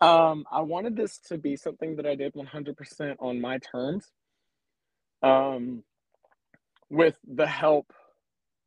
[0.00, 4.10] um, I wanted this to be something that I did 100% on my terms.
[5.22, 5.82] Um,
[6.90, 7.92] with the help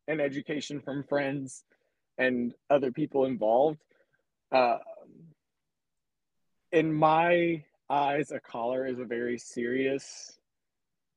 [0.08, 1.64] and education from friends
[2.18, 3.78] and other people involved.
[4.52, 4.78] Uh,
[6.72, 10.38] in my eyes, a collar is a very serious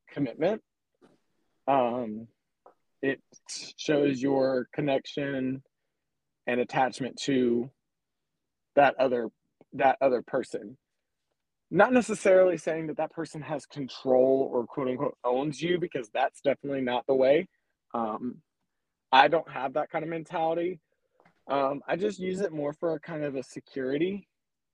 [0.09, 0.61] commitment.
[1.67, 2.27] Um,
[3.01, 3.21] it
[3.77, 5.61] shows your connection
[6.47, 7.69] and attachment to
[8.75, 9.29] that other
[9.73, 10.77] that other person.
[11.71, 16.41] Not necessarily saying that that person has control or quote unquote owns you because that's
[16.41, 17.47] definitely not the way.
[17.93, 18.37] Um,
[19.11, 20.79] i don't have that kind of mentality.
[21.47, 24.27] Um, i just use it more for a kind of a security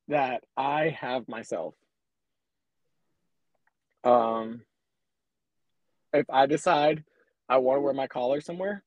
[0.07, 1.75] that i have myself.
[4.03, 4.61] Um,
[6.13, 7.03] if i decide
[7.49, 8.83] I want to wear my collar somewhere,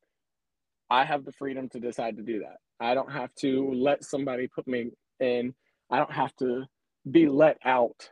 [0.88, 2.58] I have the freedom to decide to do that.
[2.82, 4.90] I don't have to let somebody put me
[5.20, 5.54] in.
[5.90, 6.64] I don't have to
[7.10, 8.10] be let out,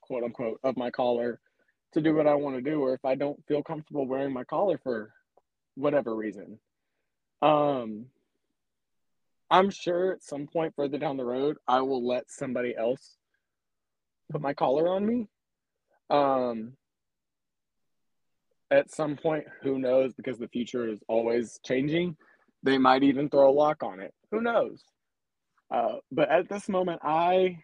[0.00, 1.40] quote unquote, of my collar
[1.92, 4.44] to do what I want to do, or if I don't feel comfortable wearing my
[4.44, 5.12] collar for
[5.76, 6.58] whatever reason.
[7.40, 8.06] Um,
[9.50, 13.16] I'm sure at some point further down the road, I will let somebody else
[14.30, 15.28] put my collar on me.
[16.10, 16.72] Um,
[18.70, 20.14] at some point, who knows?
[20.14, 22.16] Because the future is always changing.
[22.62, 24.12] They might even throw a lock on it.
[24.30, 24.82] Who knows?
[25.70, 27.58] Uh, but at this moment, I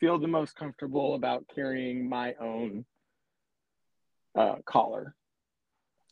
[0.00, 2.84] feel the most comfortable about carrying my own
[4.36, 5.14] uh, collar.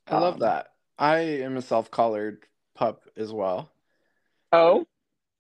[0.09, 0.69] I love Um, that.
[0.99, 3.71] I am a self-collared pup as well.
[4.53, 4.85] Oh,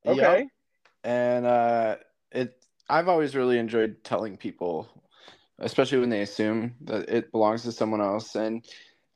[0.04, 0.16] Yep.
[0.18, 0.48] okay.
[1.04, 1.96] and uh
[2.30, 4.88] it i've always really enjoyed telling people
[5.58, 8.64] especially when they assume that it belongs to someone else and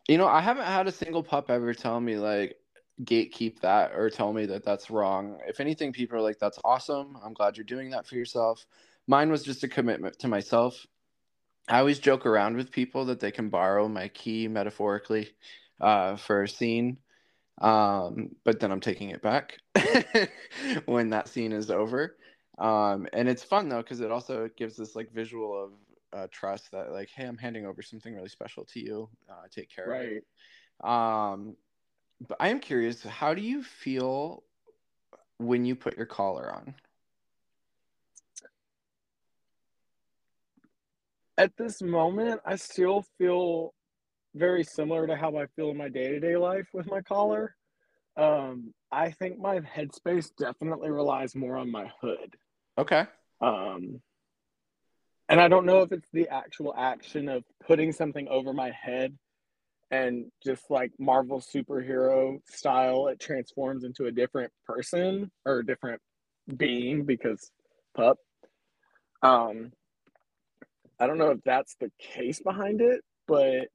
[0.09, 2.57] you know i haven't had a single pup ever tell me like
[3.05, 5.39] gatekeep that or tell me that that's wrong.
[5.47, 7.19] If anything people are like that's awesome.
[7.25, 8.67] I'm glad you're doing that for yourself.
[9.07, 10.87] Mine was just a commitment to myself.
[11.69, 15.31] I always joke around with people that they can borrow my key metaphorically
[15.81, 16.99] uh, for a scene
[17.61, 19.59] um, but then i'm taking it back
[20.85, 22.17] when that scene is over.
[22.59, 25.73] Um, and it's fun though because it also gives this like visual of
[26.19, 29.09] uh, trust that like hey i'm handing over something really special to you.
[29.29, 30.25] Uh, take care of it.
[30.83, 31.31] Right.
[31.33, 31.57] um,
[32.27, 34.43] but I am curious, how do you feel
[35.39, 36.75] when you put your collar on?
[41.39, 43.75] At this moment, I still feel
[44.35, 47.55] very similar to how I feel in my day to day life with my collar.
[48.17, 52.37] Um, I think my headspace definitely relies more on my hood.
[52.79, 53.05] Okay.
[53.43, 54.01] Um,
[55.29, 59.17] and I don't know if it's the actual action of putting something over my head
[59.91, 66.01] and just like Marvel superhero style, it transforms into a different person or a different
[66.57, 67.51] being because
[67.95, 68.19] pup.
[69.23, 69.73] Um,
[70.99, 73.69] I don't know if that's the case behind it, but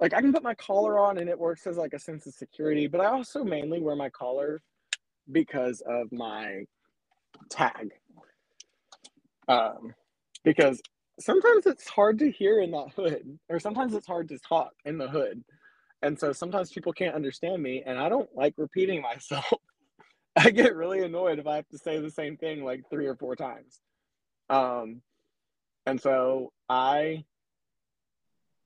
[0.00, 2.34] like I can put my collar on and it works as like a sense of
[2.34, 4.60] security, but I also mainly wear my collar
[5.30, 6.64] because of my
[7.48, 7.92] tag.
[9.48, 9.94] Um,
[10.42, 10.80] because
[11.20, 14.98] sometimes it's hard to hear in that hood, or sometimes it's hard to talk in
[14.98, 15.42] the hood.
[16.02, 19.52] And so sometimes people can't understand me, and I don't like repeating myself.
[20.36, 23.14] I get really annoyed if I have to say the same thing like three or
[23.14, 23.80] four times.
[24.50, 25.00] Um,
[25.86, 27.24] and so I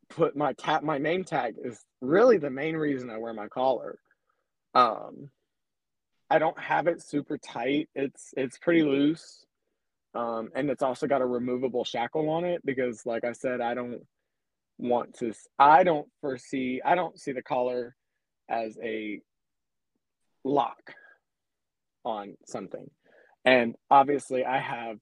[0.09, 3.99] put my tap my name tag is really the main reason I wear my collar.
[4.75, 5.31] Um,
[6.31, 7.89] I don't have it super tight.
[7.95, 9.45] It's it's pretty loose.
[10.15, 13.75] Um, and it's also got a removable shackle on it because like I said, I
[13.75, 14.03] don't
[14.79, 17.97] want to I don't foresee I don't see the collar
[18.49, 19.21] as a
[20.45, 20.95] lock
[22.05, 22.89] on something.
[23.45, 24.99] And obviously I have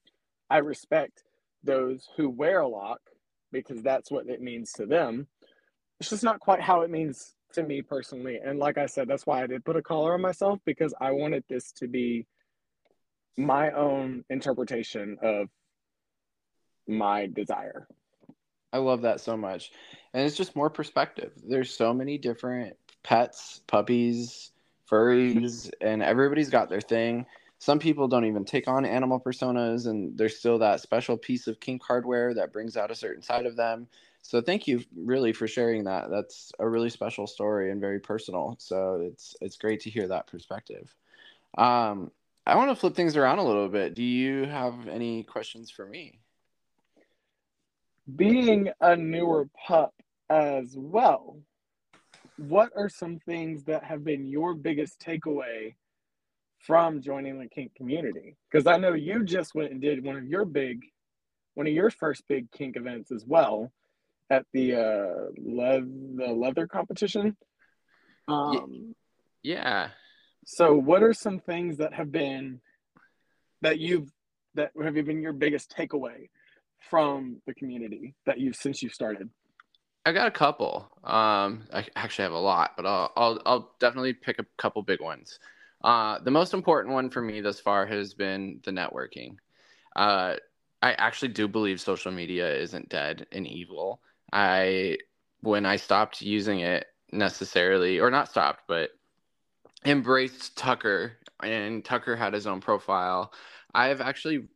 [0.49, 1.23] I respect
[1.63, 2.99] those who wear a lock
[3.51, 5.27] because that's what it means to them.
[5.99, 8.39] It's just not quite how it means to me personally.
[8.43, 11.11] And like I said, that's why I did put a collar on myself because I
[11.11, 12.25] wanted this to be
[13.37, 15.47] my own interpretation of
[16.87, 17.87] my desire.
[18.73, 19.71] I love that so much.
[20.13, 21.31] And it's just more perspective.
[21.47, 24.51] There's so many different pets, puppies,
[24.89, 27.25] furries, and everybody's got their thing.
[27.59, 31.59] Some people don't even take on animal personas, and there's still that special piece of
[31.59, 33.87] kink hardware that brings out a certain side of them.
[34.21, 36.09] So thank you really for sharing that.
[36.11, 38.55] That's a really special story and very personal.
[38.59, 40.93] So it's it's great to hear that perspective.
[41.57, 42.11] Um,
[42.47, 43.93] I want to flip things around a little bit.
[43.93, 46.21] Do you have any questions for me?
[48.15, 49.93] Being a newer pup
[50.29, 51.41] as well,
[52.37, 55.75] what are some things that have been your biggest takeaway
[56.59, 58.37] from joining the kink community?
[58.49, 60.85] Because I know you just went and did one of your big,
[61.55, 63.73] one of your first big kink events as well
[64.29, 67.35] at the uh le- the leather competition.
[68.29, 68.95] Um,
[69.43, 69.89] yeah.
[70.49, 72.61] So, what are some things that have been
[73.61, 74.09] that you've
[74.53, 76.29] that have been your biggest takeaway
[76.89, 79.29] from the community that you've since you started?
[80.05, 80.89] I got a couple.
[81.03, 85.01] Um, I actually have a lot, but I'll I'll, I'll definitely pick a couple big
[85.01, 85.37] ones.
[85.83, 89.35] Uh, the most important one for me thus far has been the networking.
[89.97, 90.35] Uh,
[90.81, 93.99] I actually do believe social media isn't dead and evil.
[94.31, 94.99] I
[95.41, 98.91] when I stopped using it necessarily, or not stopped, but
[99.87, 103.33] embraced Tucker, and Tucker had his own profile.
[103.73, 104.47] I've actually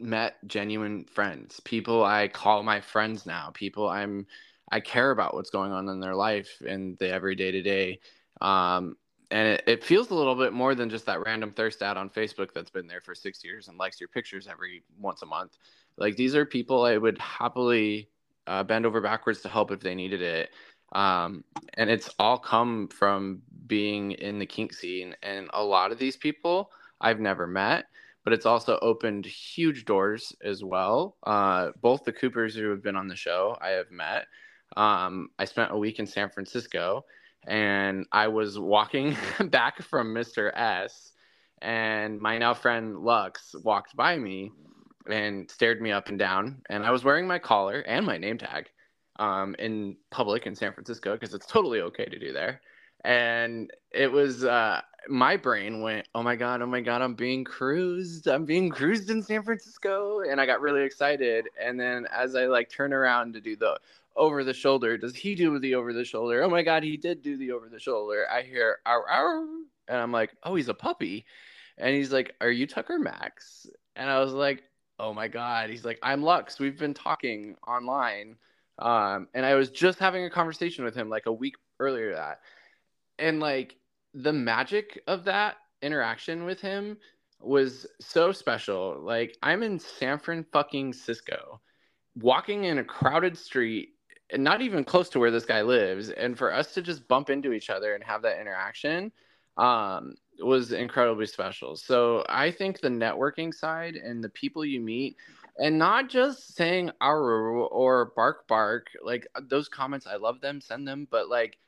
[0.00, 4.26] met genuine friends, people I call my friends now, people I'm
[4.70, 8.00] I care about what's going on in their life and the everyday to day.
[8.40, 8.96] Um,
[9.30, 12.10] and it, it, feels a little bit more than just that random thirst ad on
[12.10, 15.56] Facebook that's been there for six years and likes your pictures every once a month.
[15.96, 18.08] Like these are people I would happily
[18.46, 20.50] uh, bend over backwards to help if they needed it.
[20.92, 25.14] Um, and it's all come from being in the kink scene.
[25.22, 27.86] And a lot of these people I've never met,
[28.24, 31.16] but it's also opened huge doors as well.
[31.24, 34.26] Uh, both the Coopers who have been on the show, I have met.
[34.76, 37.04] Um, I spent a week in San Francisco
[37.46, 40.50] and I was walking back from Mr.
[40.54, 41.12] S,
[41.62, 44.52] and my now friend Lux walked by me
[45.08, 46.62] and stared me up and down.
[46.68, 48.68] And I was wearing my collar and my name tag
[49.18, 52.60] um, in public in San Francisco because it's totally okay to do there.
[53.04, 57.44] And it was uh, my brain went, oh my god, oh my god, I'm being
[57.44, 58.26] cruised.
[58.26, 61.48] I'm being cruised in San Francisco, and I got really excited.
[61.60, 63.78] And then as I like turn around to do the
[64.16, 66.42] over the shoulder, does he do the over the shoulder?
[66.42, 68.26] Oh my god, he did do the over the shoulder.
[68.30, 69.48] I hear ow ow,
[69.88, 71.24] and I'm like, oh, he's a puppy.
[71.78, 73.66] And he's like, Are you Tucker Max?
[73.94, 74.62] And I was like,
[74.98, 78.36] oh my god he's like i'm lux we've been talking online
[78.78, 82.40] um, and i was just having a conversation with him like a week earlier that
[83.18, 83.76] and like
[84.14, 86.96] the magic of that interaction with him
[87.40, 91.60] was so special like i'm in san fran fucking cisco
[92.16, 93.90] walking in a crowded street
[94.30, 97.30] and not even close to where this guy lives and for us to just bump
[97.30, 99.12] into each other and have that interaction
[99.58, 101.76] um, was incredibly special.
[101.76, 105.16] So I think the networking side and the people you meet,
[105.58, 110.86] and not just saying "aru" or "bark bark," like those comments, I love them, send
[110.86, 111.58] them, but like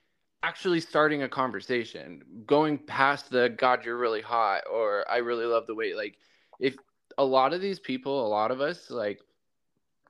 [0.43, 5.67] actually starting a conversation, going past the "God, you're really hot" or "I really love
[5.67, 6.19] the way." Like,
[6.59, 6.77] if
[7.19, 9.21] a lot of these people, a lot of us, like,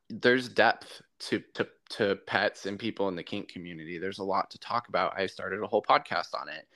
[0.09, 3.99] there's depth to to to pets and people in the kink community.
[3.99, 5.19] There's a lot to talk about.
[5.19, 6.67] I started a whole podcast on it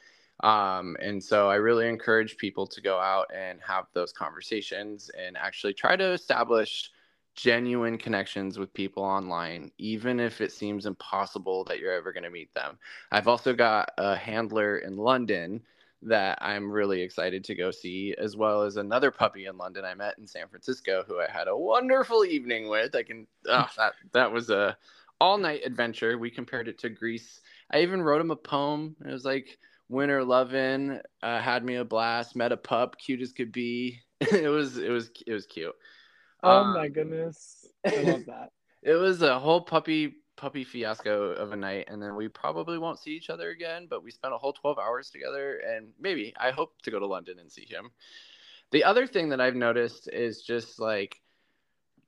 [0.43, 5.37] um, and so I really encourage people to go out and have those conversations and
[5.37, 6.91] actually try to establish
[7.35, 12.31] genuine connections with people online, even if it seems impossible that you're ever going to
[12.31, 12.79] meet them.
[13.11, 15.63] I've also got a handler in London
[16.03, 19.95] that I'm really excited to go see, as well as another puppy in London I
[19.95, 22.95] met in San Francisco who I had a wonderful evening with.
[22.95, 24.77] I can oh, that that was a
[25.21, 26.19] all night adventure.
[26.19, 27.41] We compared it to Grease.
[27.73, 28.97] I even wrote him a poem.
[29.05, 29.59] It was like
[29.89, 34.01] winter loving, uh, had me a blast, met a pup, cute as could be.
[34.21, 35.75] it was it was it was cute.
[36.45, 37.67] Oh um, my goodness.
[37.87, 38.51] I love that.
[38.83, 42.99] it was a whole puppy puppy fiasco of a night and then we probably won't
[42.99, 46.51] see each other again but we spent a whole 12 hours together and maybe i
[46.51, 47.91] hope to go to london and see him
[48.73, 51.21] the other thing that i've noticed is just like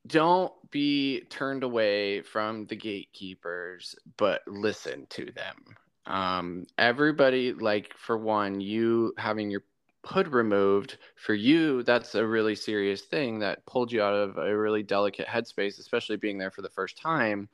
[0.08, 5.76] don't be turned away from the gatekeepers but listen to them
[6.06, 9.62] um, everybody like for one you having your
[10.06, 14.56] hood removed for you that's a really serious thing that pulled you out of a
[14.56, 17.48] really delicate headspace especially being there for the first time.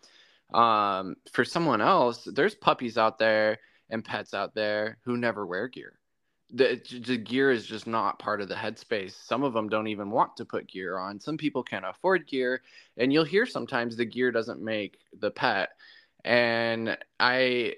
[0.53, 5.66] Um, for someone else there's puppies out there and pets out there who never wear
[5.68, 5.98] gear.
[6.55, 9.12] The, the gear is just not part of the headspace.
[9.12, 11.18] Some of them don't even want to put gear on.
[11.18, 12.61] Some people can't afford gear
[12.98, 15.70] and you'll hear sometimes the gear doesn't make the pet.
[16.24, 17.74] And i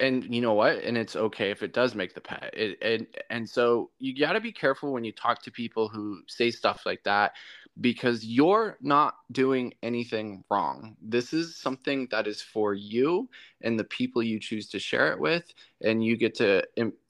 [0.00, 0.82] and you know what?
[0.84, 4.40] And it's okay if it does make the pet it, and so you got to
[4.40, 7.32] be careful when you talk to people who say stuff like that
[7.80, 10.96] because you're not doing anything wrong.
[11.02, 13.28] This is something that is for you
[13.62, 16.62] and the people you choose to share it with and you get to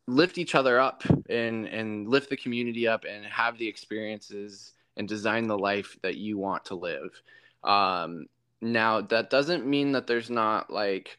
[0.08, 5.08] lift each other up and and lift the community up and have the experiences and
[5.08, 7.22] design the life that you want to live.
[7.64, 8.26] Um,
[8.62, 11.18] now that doesn't mean that there's not like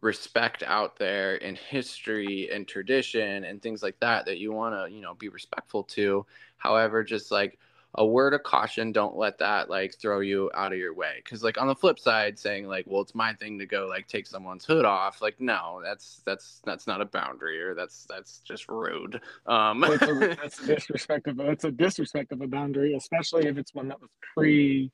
[0.00, 4.94] respect out there in history and tradition and things like that that you want to
[4.94, 6.24] you know be respectful to.
[6.56, 7.58] However just like
[7.94, 11.14] a word of caution don't let that like throw you out of your way.
[11.16, 14.06] Because like on the flip side saying like well it's my thing to go like
[14.06, 18.38] take someone's hood off like no that's that's that's not a boundary or that's that's
[18.40, 19.20] just rude.
[19.46, 23.58] Um it's a, that's a disrespect of it's a disrespect of a boundary especially if
[23.58, 24.92] it's one that was pre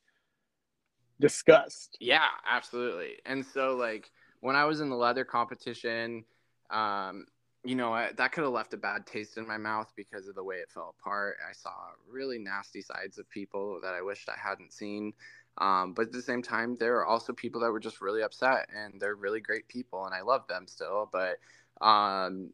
[1.20, 3.16] discussed yeah absolutely.
[3.26, 4.11] And so like
[4.45, 6.22] when I was in the leather competition,
[6.68, 7.24] um,
[7.64, 10.34] you know, I, that could have left a bad taste in my mouth because of
[10.34, 11.38] the way it fell apart.
[11.49, 11.70] I saw
[12.07, 15.14] really nasty sides of people that I wished I hadn't seen.
[15.57, 18.68] Um, but at the same time, there are also people that were just really upset,
[18.76, 21.09] and they're really great people, and I love them still.
[21.11, 21.38] But
[21.80, 22.51] um,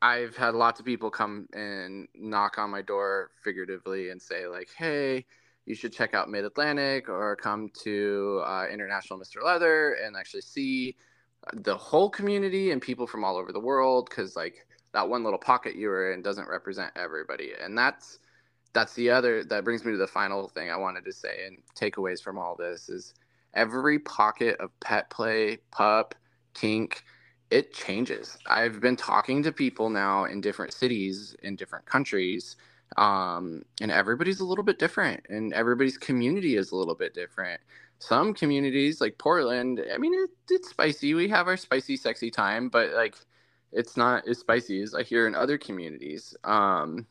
[0.00, 4.70] I've had lots of people come and knock on my door figuratively and say, like,
[4.74, 5.26] hey,
[5.66, 9.44] you should check out Mid Atlantic or come to uh, International Mr.
[9.44, 10.96] Leather and actually see
[11.54, 15.38] the whole community and people from all over the world because like that one little
[15.38, 17.52] pocket you were in doesn't represent everybody.
[17.60, 18.18] And that's
[18.72, 21.58] that's the other that brings me to the final thing i wanted to say and
[21.74, 23.14] takeaways from all this is
[23.54, 26.14] every pocket of pet play pup
[26.54, 27.02] kink
[27.50, 28.38] it changes.
[28.46, 32.56] I've been talking to people now in different cities in different countries
[32.96, 37.60] um, and everybody's a little bit different and everybody's community is a little bit different
[38.00, 41.14] some communities like Portland, I mean, it, it's spicy.
[41.14, 43.14] We have our spicy, sexy time, but like,
[43.72, 46.34] it's not as spicy as I hear in other communities.
[46.42, 47.06] Um,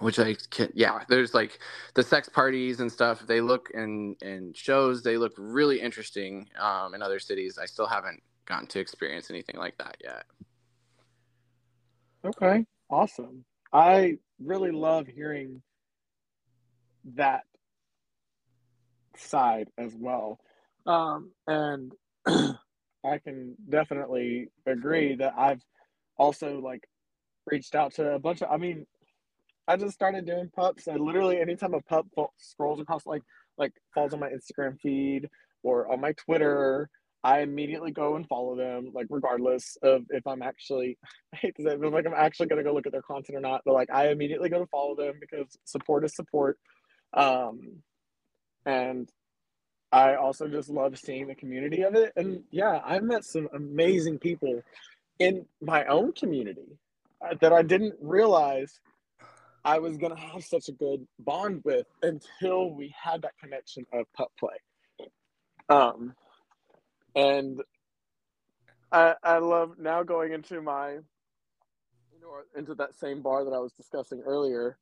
[0.00, 1.58] which I can, yeah, there's like
[1.94, 3.26] the sex parties and stuff.
[3.26, 5.02] They look in in shows.
[5.02, 7.58] They look really interesting um, in other cities.
[7.58, 10.24] I still haven't gotten to experience anything like that yet.
[12.24, 13.44] Okay, awesome.
[13.72, 15.62] I really love hearing
[17.14, 17.44] that
[19.20, 20.38] side as well.
[20.86, 21.92] Um, and
[22.26, 25.62] I can definitely agree that I've
[26.18, 26.86] also like
[27.46, 28.86] reached out to a bunch of, I mean,
[29.68, 32.06] I just started doing pups and literally anytime a pup
[32.38, 33.22] scrolls across like,
[33.56, 35.28] like falls on my Instagram feed
[35.62, 36.90] or on my Twitter,
[37.22, 40.98] I immediately go and follow them, like regardless of if I'm actually,
[41.34, 43.36] I hate to say it, but like I'm actually gonna go look at their content
[43.36, 43.62] or not.
[43.64, 46.58] But like I immediately go to follow them because support is support.
[47.12, 47.82] Um,
[48.66, 49.10] and
[49.92, 52.12] I also just love seeing the community of it.
[52.16, 54.62] And yeah, I've met some amazing people
[55.18, 56.78] in my own community
[57.20, 58.80] uh, that I didn't realize
[59.64, 63.84] I was going to have such a good bond with until we had that connection
[63.92, 65.08] of pup play.
[65.68, 66.14] Um,
[67.14, 67.60] and
[68.92, 73.58] I, I love now going into my, you know, into that same bar that I
[73.58, 74.78] was discussing earlier.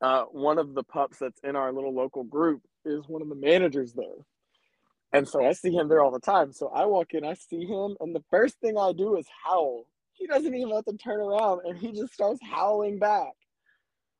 [0.00, 3.34] Uh, one of the pups that's in our little local group is one of the
[3.34, 4.24] managers there.
[5.12, 6.52] And so I see him there all the time.
[6.52, 9.86] So I walk in, I see him, and the first thing I do is howl.
[10.12, 13.32] He doesn't even have to turn around and he just starts howling back.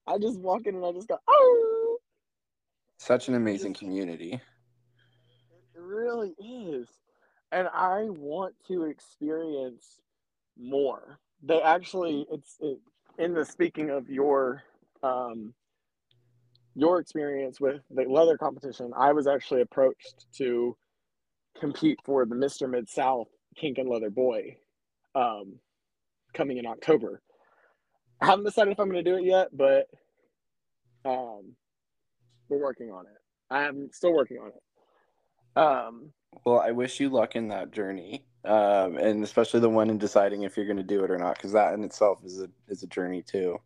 [0.06, 1.98] I just walk in and I just go, oh.
[2.98, 4.40] Such an amazing community.
[5.74, 6.88] It really is.
[7.52, 10.00] And I want to experience
[10.58, 11.18] more.
[11.42, 12.78] They actually, it's it,
[13.18, 14.62] in the speaking of your
[15.02, 15.54] um,
[16.76, 18.92] your experience with the leather competition.
[18.96, 20.76] I was actually approached to
[21.58, 22.70] compete for the Mr.
[22.70, 24.58] Mid South Kink and Leather Boy
[25.14, 25.54] um,
[26.34, 27.22] coming in October.
[28.20, 29.88] I haven't decided if I'm going to do it yet, but
[31.06, 31.54] um,
[32.48, 33.16] we're working on it.
[33.50, 35.58] I'm still working on it.
[35.58, 36.12] Um,
[36.44, 40.42] well, I wish you luck in that journey, um, and especially the one in deciding
[40.42, 42.82] if you're going to do it or not, because that in itself is a is
[42.82, 43.58] a journey too.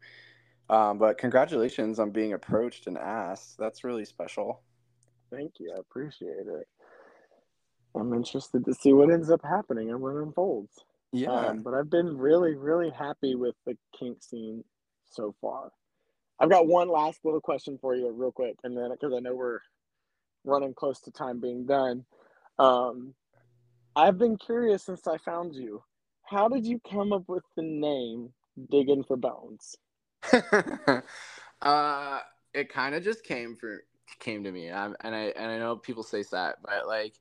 [0.70, 3.58] Um, but congratulations on being approached and asked.
[3.58, 4.62] That's really special.
[5.32, 5.72] Thank you.
[5.76, 6.68] I appreciate it.
[7.96, 10.84] I'm interested to see what ends up happening and what unfolds.
[11.12, 11.32] Yeah.
[11.32, 14.62] Um, but I've been really, really happy with the kink scene
[15.10, 15.72] so far.
[16.38, 19.34] I've got one last little question for you, real quick, and then because I know
[19.34, 19.58] we're
[20.44, 22.04] running close to time being done.
[22.60, 23.14] Um,
[23.96, 25.82] I've been curious since I found you.
[26.22, 28.32] How did you come up with the name
[28.70, 29.76] Digging for Bones?
[31.62, 32.18] uh,
[32.54, 33.84] it kind of just came for
[34.18, 37.14] came to me, I'm, and I and I know people say that, but like,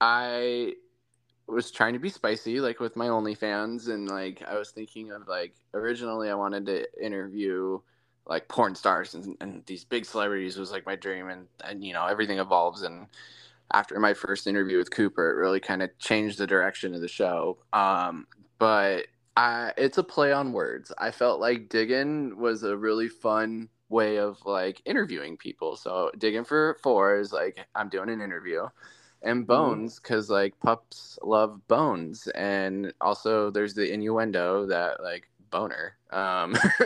[0.00, 0.74] I
[1.46, 5.28] was trying to be spicy, like with my OnlyFans, and like I was thinking of
[5.28, 7.80] like originally I wanted to interview
[8.26, 11.92] like porn stars and, and these big celebrities was like my dream, and and you
[11.92, 13.06] know everything evolves and
[13.72, 17.08] after my first interview with Cooper, it really kind of changed the direction of the
[17.08, 17.58] show.
[17.72, 18.26] Um,
[18.58, 19.06] but
[19.36, 20.92] I, it's a play on words.
[20.98, 25.76] I felt like digging was a really fun way of like interviewing people.
[25.76, 28.66] So digging for four is like I'm doing an interview,
[29.22, 29.46] and mm-hmm.
[29.46, 30.34] bones because mm-hmm.
[30.34, 35.96] like pups love bones, and also there's the innuendo that like boner.
[36.10, 36.56] Um,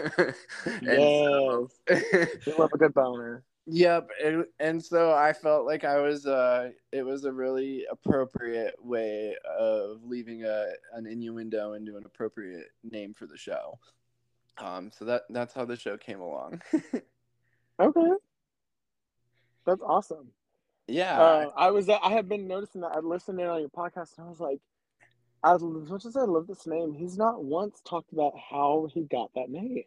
[0.83, 1.71] yeah, so...
[2.59, 3.43] love a good boner.
[3.67, 8.75] Yep, and, and so I felt like I was uh it was a really appropriate
[8.79, 13.79] way of leaving a an innuendo into an appropriate name for the show.
[14.59, 16.61] Um so that that's how the show came along.
[17.81, 18.11] okay.
[19.65, 20.29] That's awesome.
[20.87, 21.19] Yeah.
[21.19, 24.27] Uh, I was I had been noticing that I listened in on your podcast and
[24.27, 24.61] I was like
[25.43, 29.31] as much as I love this name, he's not once talked about how he got
[29.35, 29.85] that name.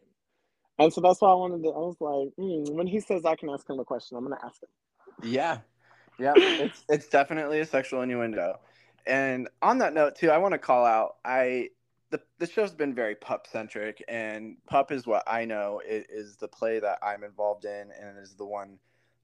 [0.79, 1.69] And so that's why I wanted to.
[1.69, 4.37] I was like, mm, when he says I can ask him a question, I'm gonna
[4.43, 4.69] ask him.
[5.23, 5.59] Yeah,
[6.19, 8.59] yeah, it's it's definitely a sexual innuendo.
[9.05, 11.15] And on that note, too, I want to call out.
[11.25, 11.69] I
[12.11, 16.35] the the show's been very pup centric, and pup is what I know is, is
[16.37, 18.77] the play that I'm involved in, and is the one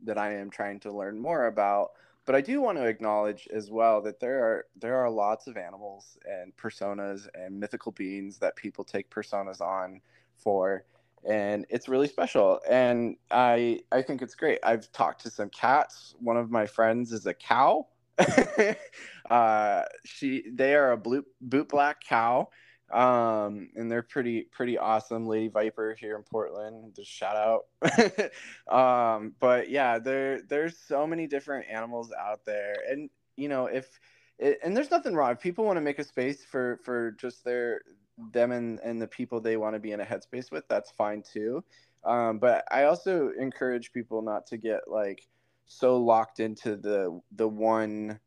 [0.03, 1.91] that I am trying to learn more about.
[2.25, 5.57] But I do want to acknowledge as well that there are there are lots of
[5.57, 10.01] animals and personas and mythical beings that people take personas on
[10.37, 10.85] for
[11.27, 12.59] and it's really special.
[12.69, 14.59] And i i think it's great.
[14.63, 16.15] I've talked to some cats.
[16.19, 17.87] One of my friends is a cow.
[19.29, 22.49] Uh she they are a blue boot black cow
[22.91, 25.25] um and they're pretty pretty awesome.
[25.27, 28.31] Lady viper here in portland just shout out.
[28.69, 32.75] Um but yeah there there's so many different animals out there.
[32.89, 33.99] And you know if
[34.39, 35.31] it, and there's nothing wrong.
[35.31, 37.81] If people want to make a space for for just their
[38.31, 41.23] them and, and the people they want to be in a headspace with, that's fine
[41.23, 41.63] too.
[42.03, 45.27] Um, but I also encourage people not to get like
[45.65, 48.19] so locked into the the one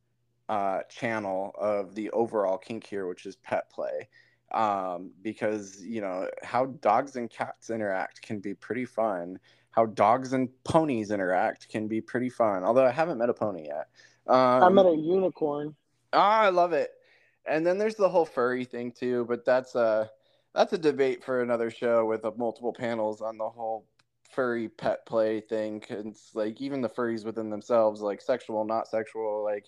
[0.49, 4.09] uh, channel of the overall kink here, which is pet play.
[4.53, 9.39] Um, because you know how dogs and cats interact can be pretty fun.
[9.73, 12.65] How dogs and ponies interact can be pretty fun.
[12.65, 13.89] Although I haven't met a pony yet.
[14.27, 15.75] Um, I met a unicorn.
[16.13, 16.96] Ah, I love it
[17.49, 20.11] and then there's the whole furry thing too, but that's a
[20.55, 23.87] that's a debate for another show with uh, multiple panels on the whole
[24.31, 25.83] furry pet play thing.
[25.89, 29.67] It's like even the furries within themselves, like sexual, not sexual, like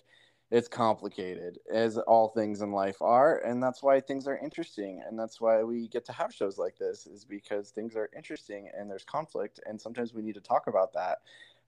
[0.51, 5.17] it's complicated as all things in life are and that's why things are interesting and
[5.17, 8.89] that's why we get to have shows like this is because things are interesting and
[8.89, 11.19] there's conflict and sometimes we need to talk about that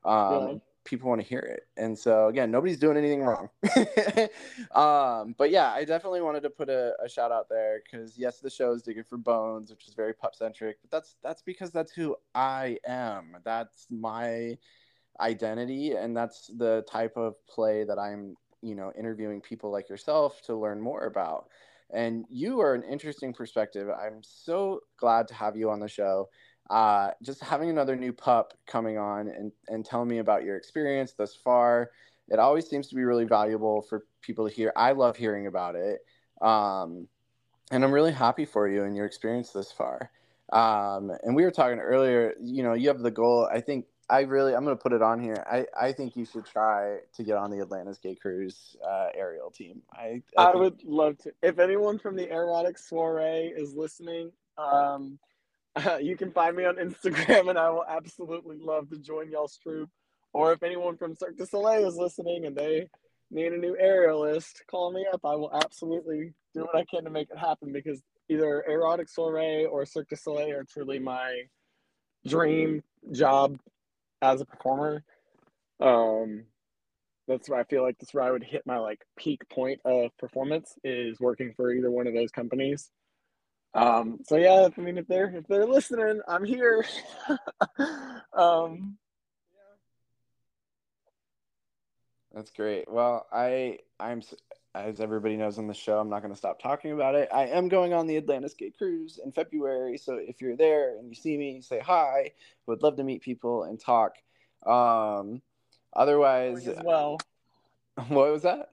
[0.04, 1.64] um, people want to hear it.
[1.78, 3.50] And so again, nobody's doing anything wrong.
[4.76, 8.40] um, but yeah, I definitely wanted to put a, a shout out there because yes,
[8.40, 11.72] the show is digging for bones, which is very pup centric, but that's that's because
[11.72, 13.38] that's who I am.
[13.44, 14.58] That's my
[15.20, 20.42] identity, and that's the type of play that I'm, you know, interviewing people like yourself
[20.44, 21.48] to learn more about.
[21.94, 23.90] And you are an interesting perspective.
[23.90, 26.30] I'm so glad to have you on the show
[26.72, 31.12] uh, just having another new pup coming on and, and telling me about your experience
[31.12, 31.92] thus far.
[32.30, 34.72] It always seems to be really valuable for people to hear.
[34.76, 36.00] I love hearing about it.
[36.42, 37.10] Um,
[37.72, 40.12] and I'm really happy for you and your experience thus far.
[40.54, 43.50] Um, and we were talking earlier, you know, you have the goal.
[43.52, 45.46] I think I really I'm gonna put it on here.
[45.50, 49.52] I I think you should try to get on the Atlantis Gay Cruise uh, aerial
[49.52, 49.82] team.
[49.94, 51.32] I I, I, think, would love to.
[51.42, 55.18] If anyone from the Erotic Soiree is listening, um,
[56.02, 59.90] you can find me on Instagram, and I will absolutely love to join y'all's troop.
[60.34, 62.88] Or if anyone from Cirque du Soleil is listening and they
[63.30, 65.22] need a new aerialist, call me up.
[65.26, 69.66] I will absolutely do what I can to make it happen because either Erotic Soiree
[69.66, 71.44] or Cirque du Soleil are truly my
[72.26, 73.58] dream job
[74.22, 75.04] as a performer.
[75.82, 76.46] Um,
[77.28, 80.16] that's where I feel like that's where I would hit my like peak point of
[80.18, 82.90] performance is working for either one of those companies.
[83.74, 86.86] Um, so yeah, I mean if they're if they're listening, I'm here.
[88.34, 88.98] um,
[92.34, 92.90] That's great.
[92.90, 94.22] Well, I I'm
[94.74, 97.28] as everybody knows on the show, I'm not going to stop talking about it.
[97.34, 101.10] I am going on the Atlantis Gay Cruise in February, so if you're there and
[101.10, 102.32] you see me, say hi.
[102.68, 104.16] Would love to meet people and talk.
[104.66, 105.42] Um,
[105.94, 107.18] otherwise, as well.
[108.08, 108.72] what was that?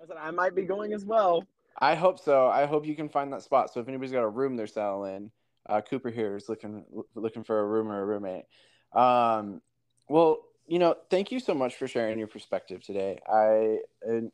[0.00, 1.44] I said I might be going as well.
[1.78, 2.48] I hope so.
[2.48, 3.72] I hope you can find that spot.
[3.72, 5.30] So if anybody's got a room they're selling,
[5.68, 8.44] uh, Cooper here is looking looking for a room or a roommate.
[8.92, 9.60] Um,
[10.08, 13.18] well, you know, thank you so much for sharing your perspective today.
[13.26, 13.78] I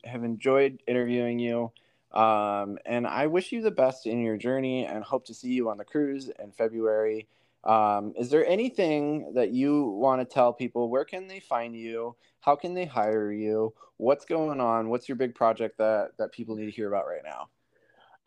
[0.05, 1.73] have enjoyed interviewing you,
[2.13, 5.69] um, and I wish you the best in your journey, and hope to see you
[5.71, 7.29] on the cruise in February.
[7.65, 10.89] Um, is there anything that you want to tell people?
[10.89, 12.17] Where can they find you?
[12.41, 13.75] How can they hire you?
[13.97, 14.89] What's going on?
[14.89, 17.49] What's your big project that that people need to hear about right now?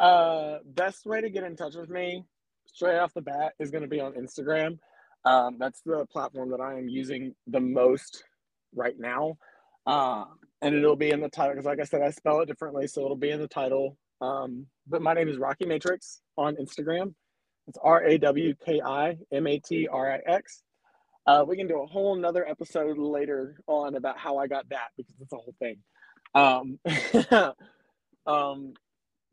[0.05, 2.25] Uh, best way to get in touch with me
[2.65, 4.79] straight off the bat is going to be on Instagram.
[5.25, 8.23] Um, that's the platform that I am using the most
[8.73, 9.37] right now.
[9.85, 10.25] Uh,
[10.61, 13.03] and it'll be in the title because, like I said, I spell it differently, so
[13.03, 13.97] it'll be in the title.
[14.21, 17.13] Um, but my name is Rocky Matrix on Instagram.
[17.71, 20.61] It's R A W K I M A T R I X.
[21.25, 24.89] Uh, we can do a whole nother episode later on about how I got that
[24.97, 25.77] because it's a whole thing.
[26.35, 26.79] Um,
[28.27, 28.73] um,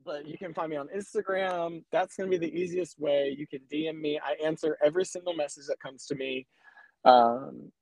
[0.04, 1.82] but you can find me on Instagram.
[1.90, 3.34] That's going to be the easiest way.
[3.36, 4.20] You can DM me.
[4.24, 6.46] I answer every single message that comes to me.
[7.04, 7.72] Um,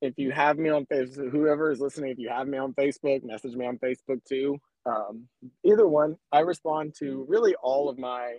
[0.00, 3.22] if you have me on Facebook, whoever is listening, if you have me on Facebook,
[3.24, 4.56] message me on Facebook too.
[4.86, 5.28] Um,
[5.66, 8.38] either one, I respond to really all of my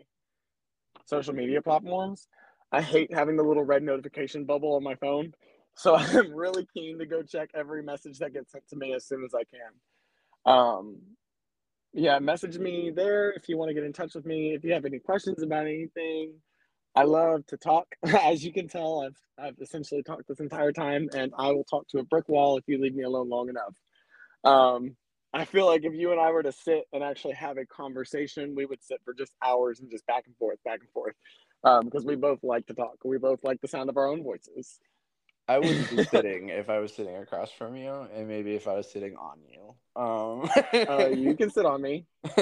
[1.09, 2.27] social media platforms.
[2.71, 5.33] I hate having the little red notification bubble on my phone.
[5.75, 9.05] So I'm really keen to go check every message that gets sent to me as
[9.05, 10.53] soon as I can.
[10.53, 10.97] Um,
[11.93, 14.53] yeah, message me there if you want to get in touch with me.
[14.53, 16.33] If you have any questions about anything,
[16.95, 17.87] I love to talk.
[18.03, 21.87] As you can tell, I've I've essentially talked this entire time, and I will talk
[21.89, 23.75] to a brick wall if you leave me alone long enough.
[24.43, 24.95] Um,
[25.33, 28.55] I feel like if you and I were to sit and actually have a conversation,
[28.55, 31.15] we would sit for just hours and just back and forth, back and forth,
[31.63, 32.95] um, because we both like to talk.
[33.03, 34.79] We both like the sound of our own voices.
[35.47, 38.73] I wouldn't be sitting if I was sitting across from you, and maybe if I
[38.73, 39.75] was sitting on you.
[39.95, 40.49] Um,
[40.87, 42.05] Uh, you can sit on me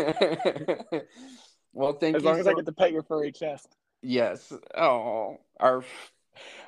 [1.73, 2.29] well, thank as you.
[2.29, 3.75] long as I get to pet your furry chest.
[4.01, 4.53] Yes.
[4.75, 5.77] Oh, our.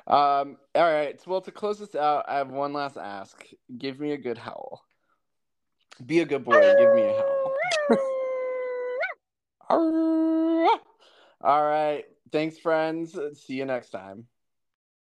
[0.06, 0.56] Um.
[0.74, 1.20] All right.
[1.26, 3.44] Well, to close this out, I have one last ask.
[3.78, 4.82] Give me a good howl.
[6.04, 7.54] Be a good boy and give me a howl.
[11.42, 12.04] All right.
[12.32, 13.18] Thanks, friends.
[13.34, 14.26] See you next time.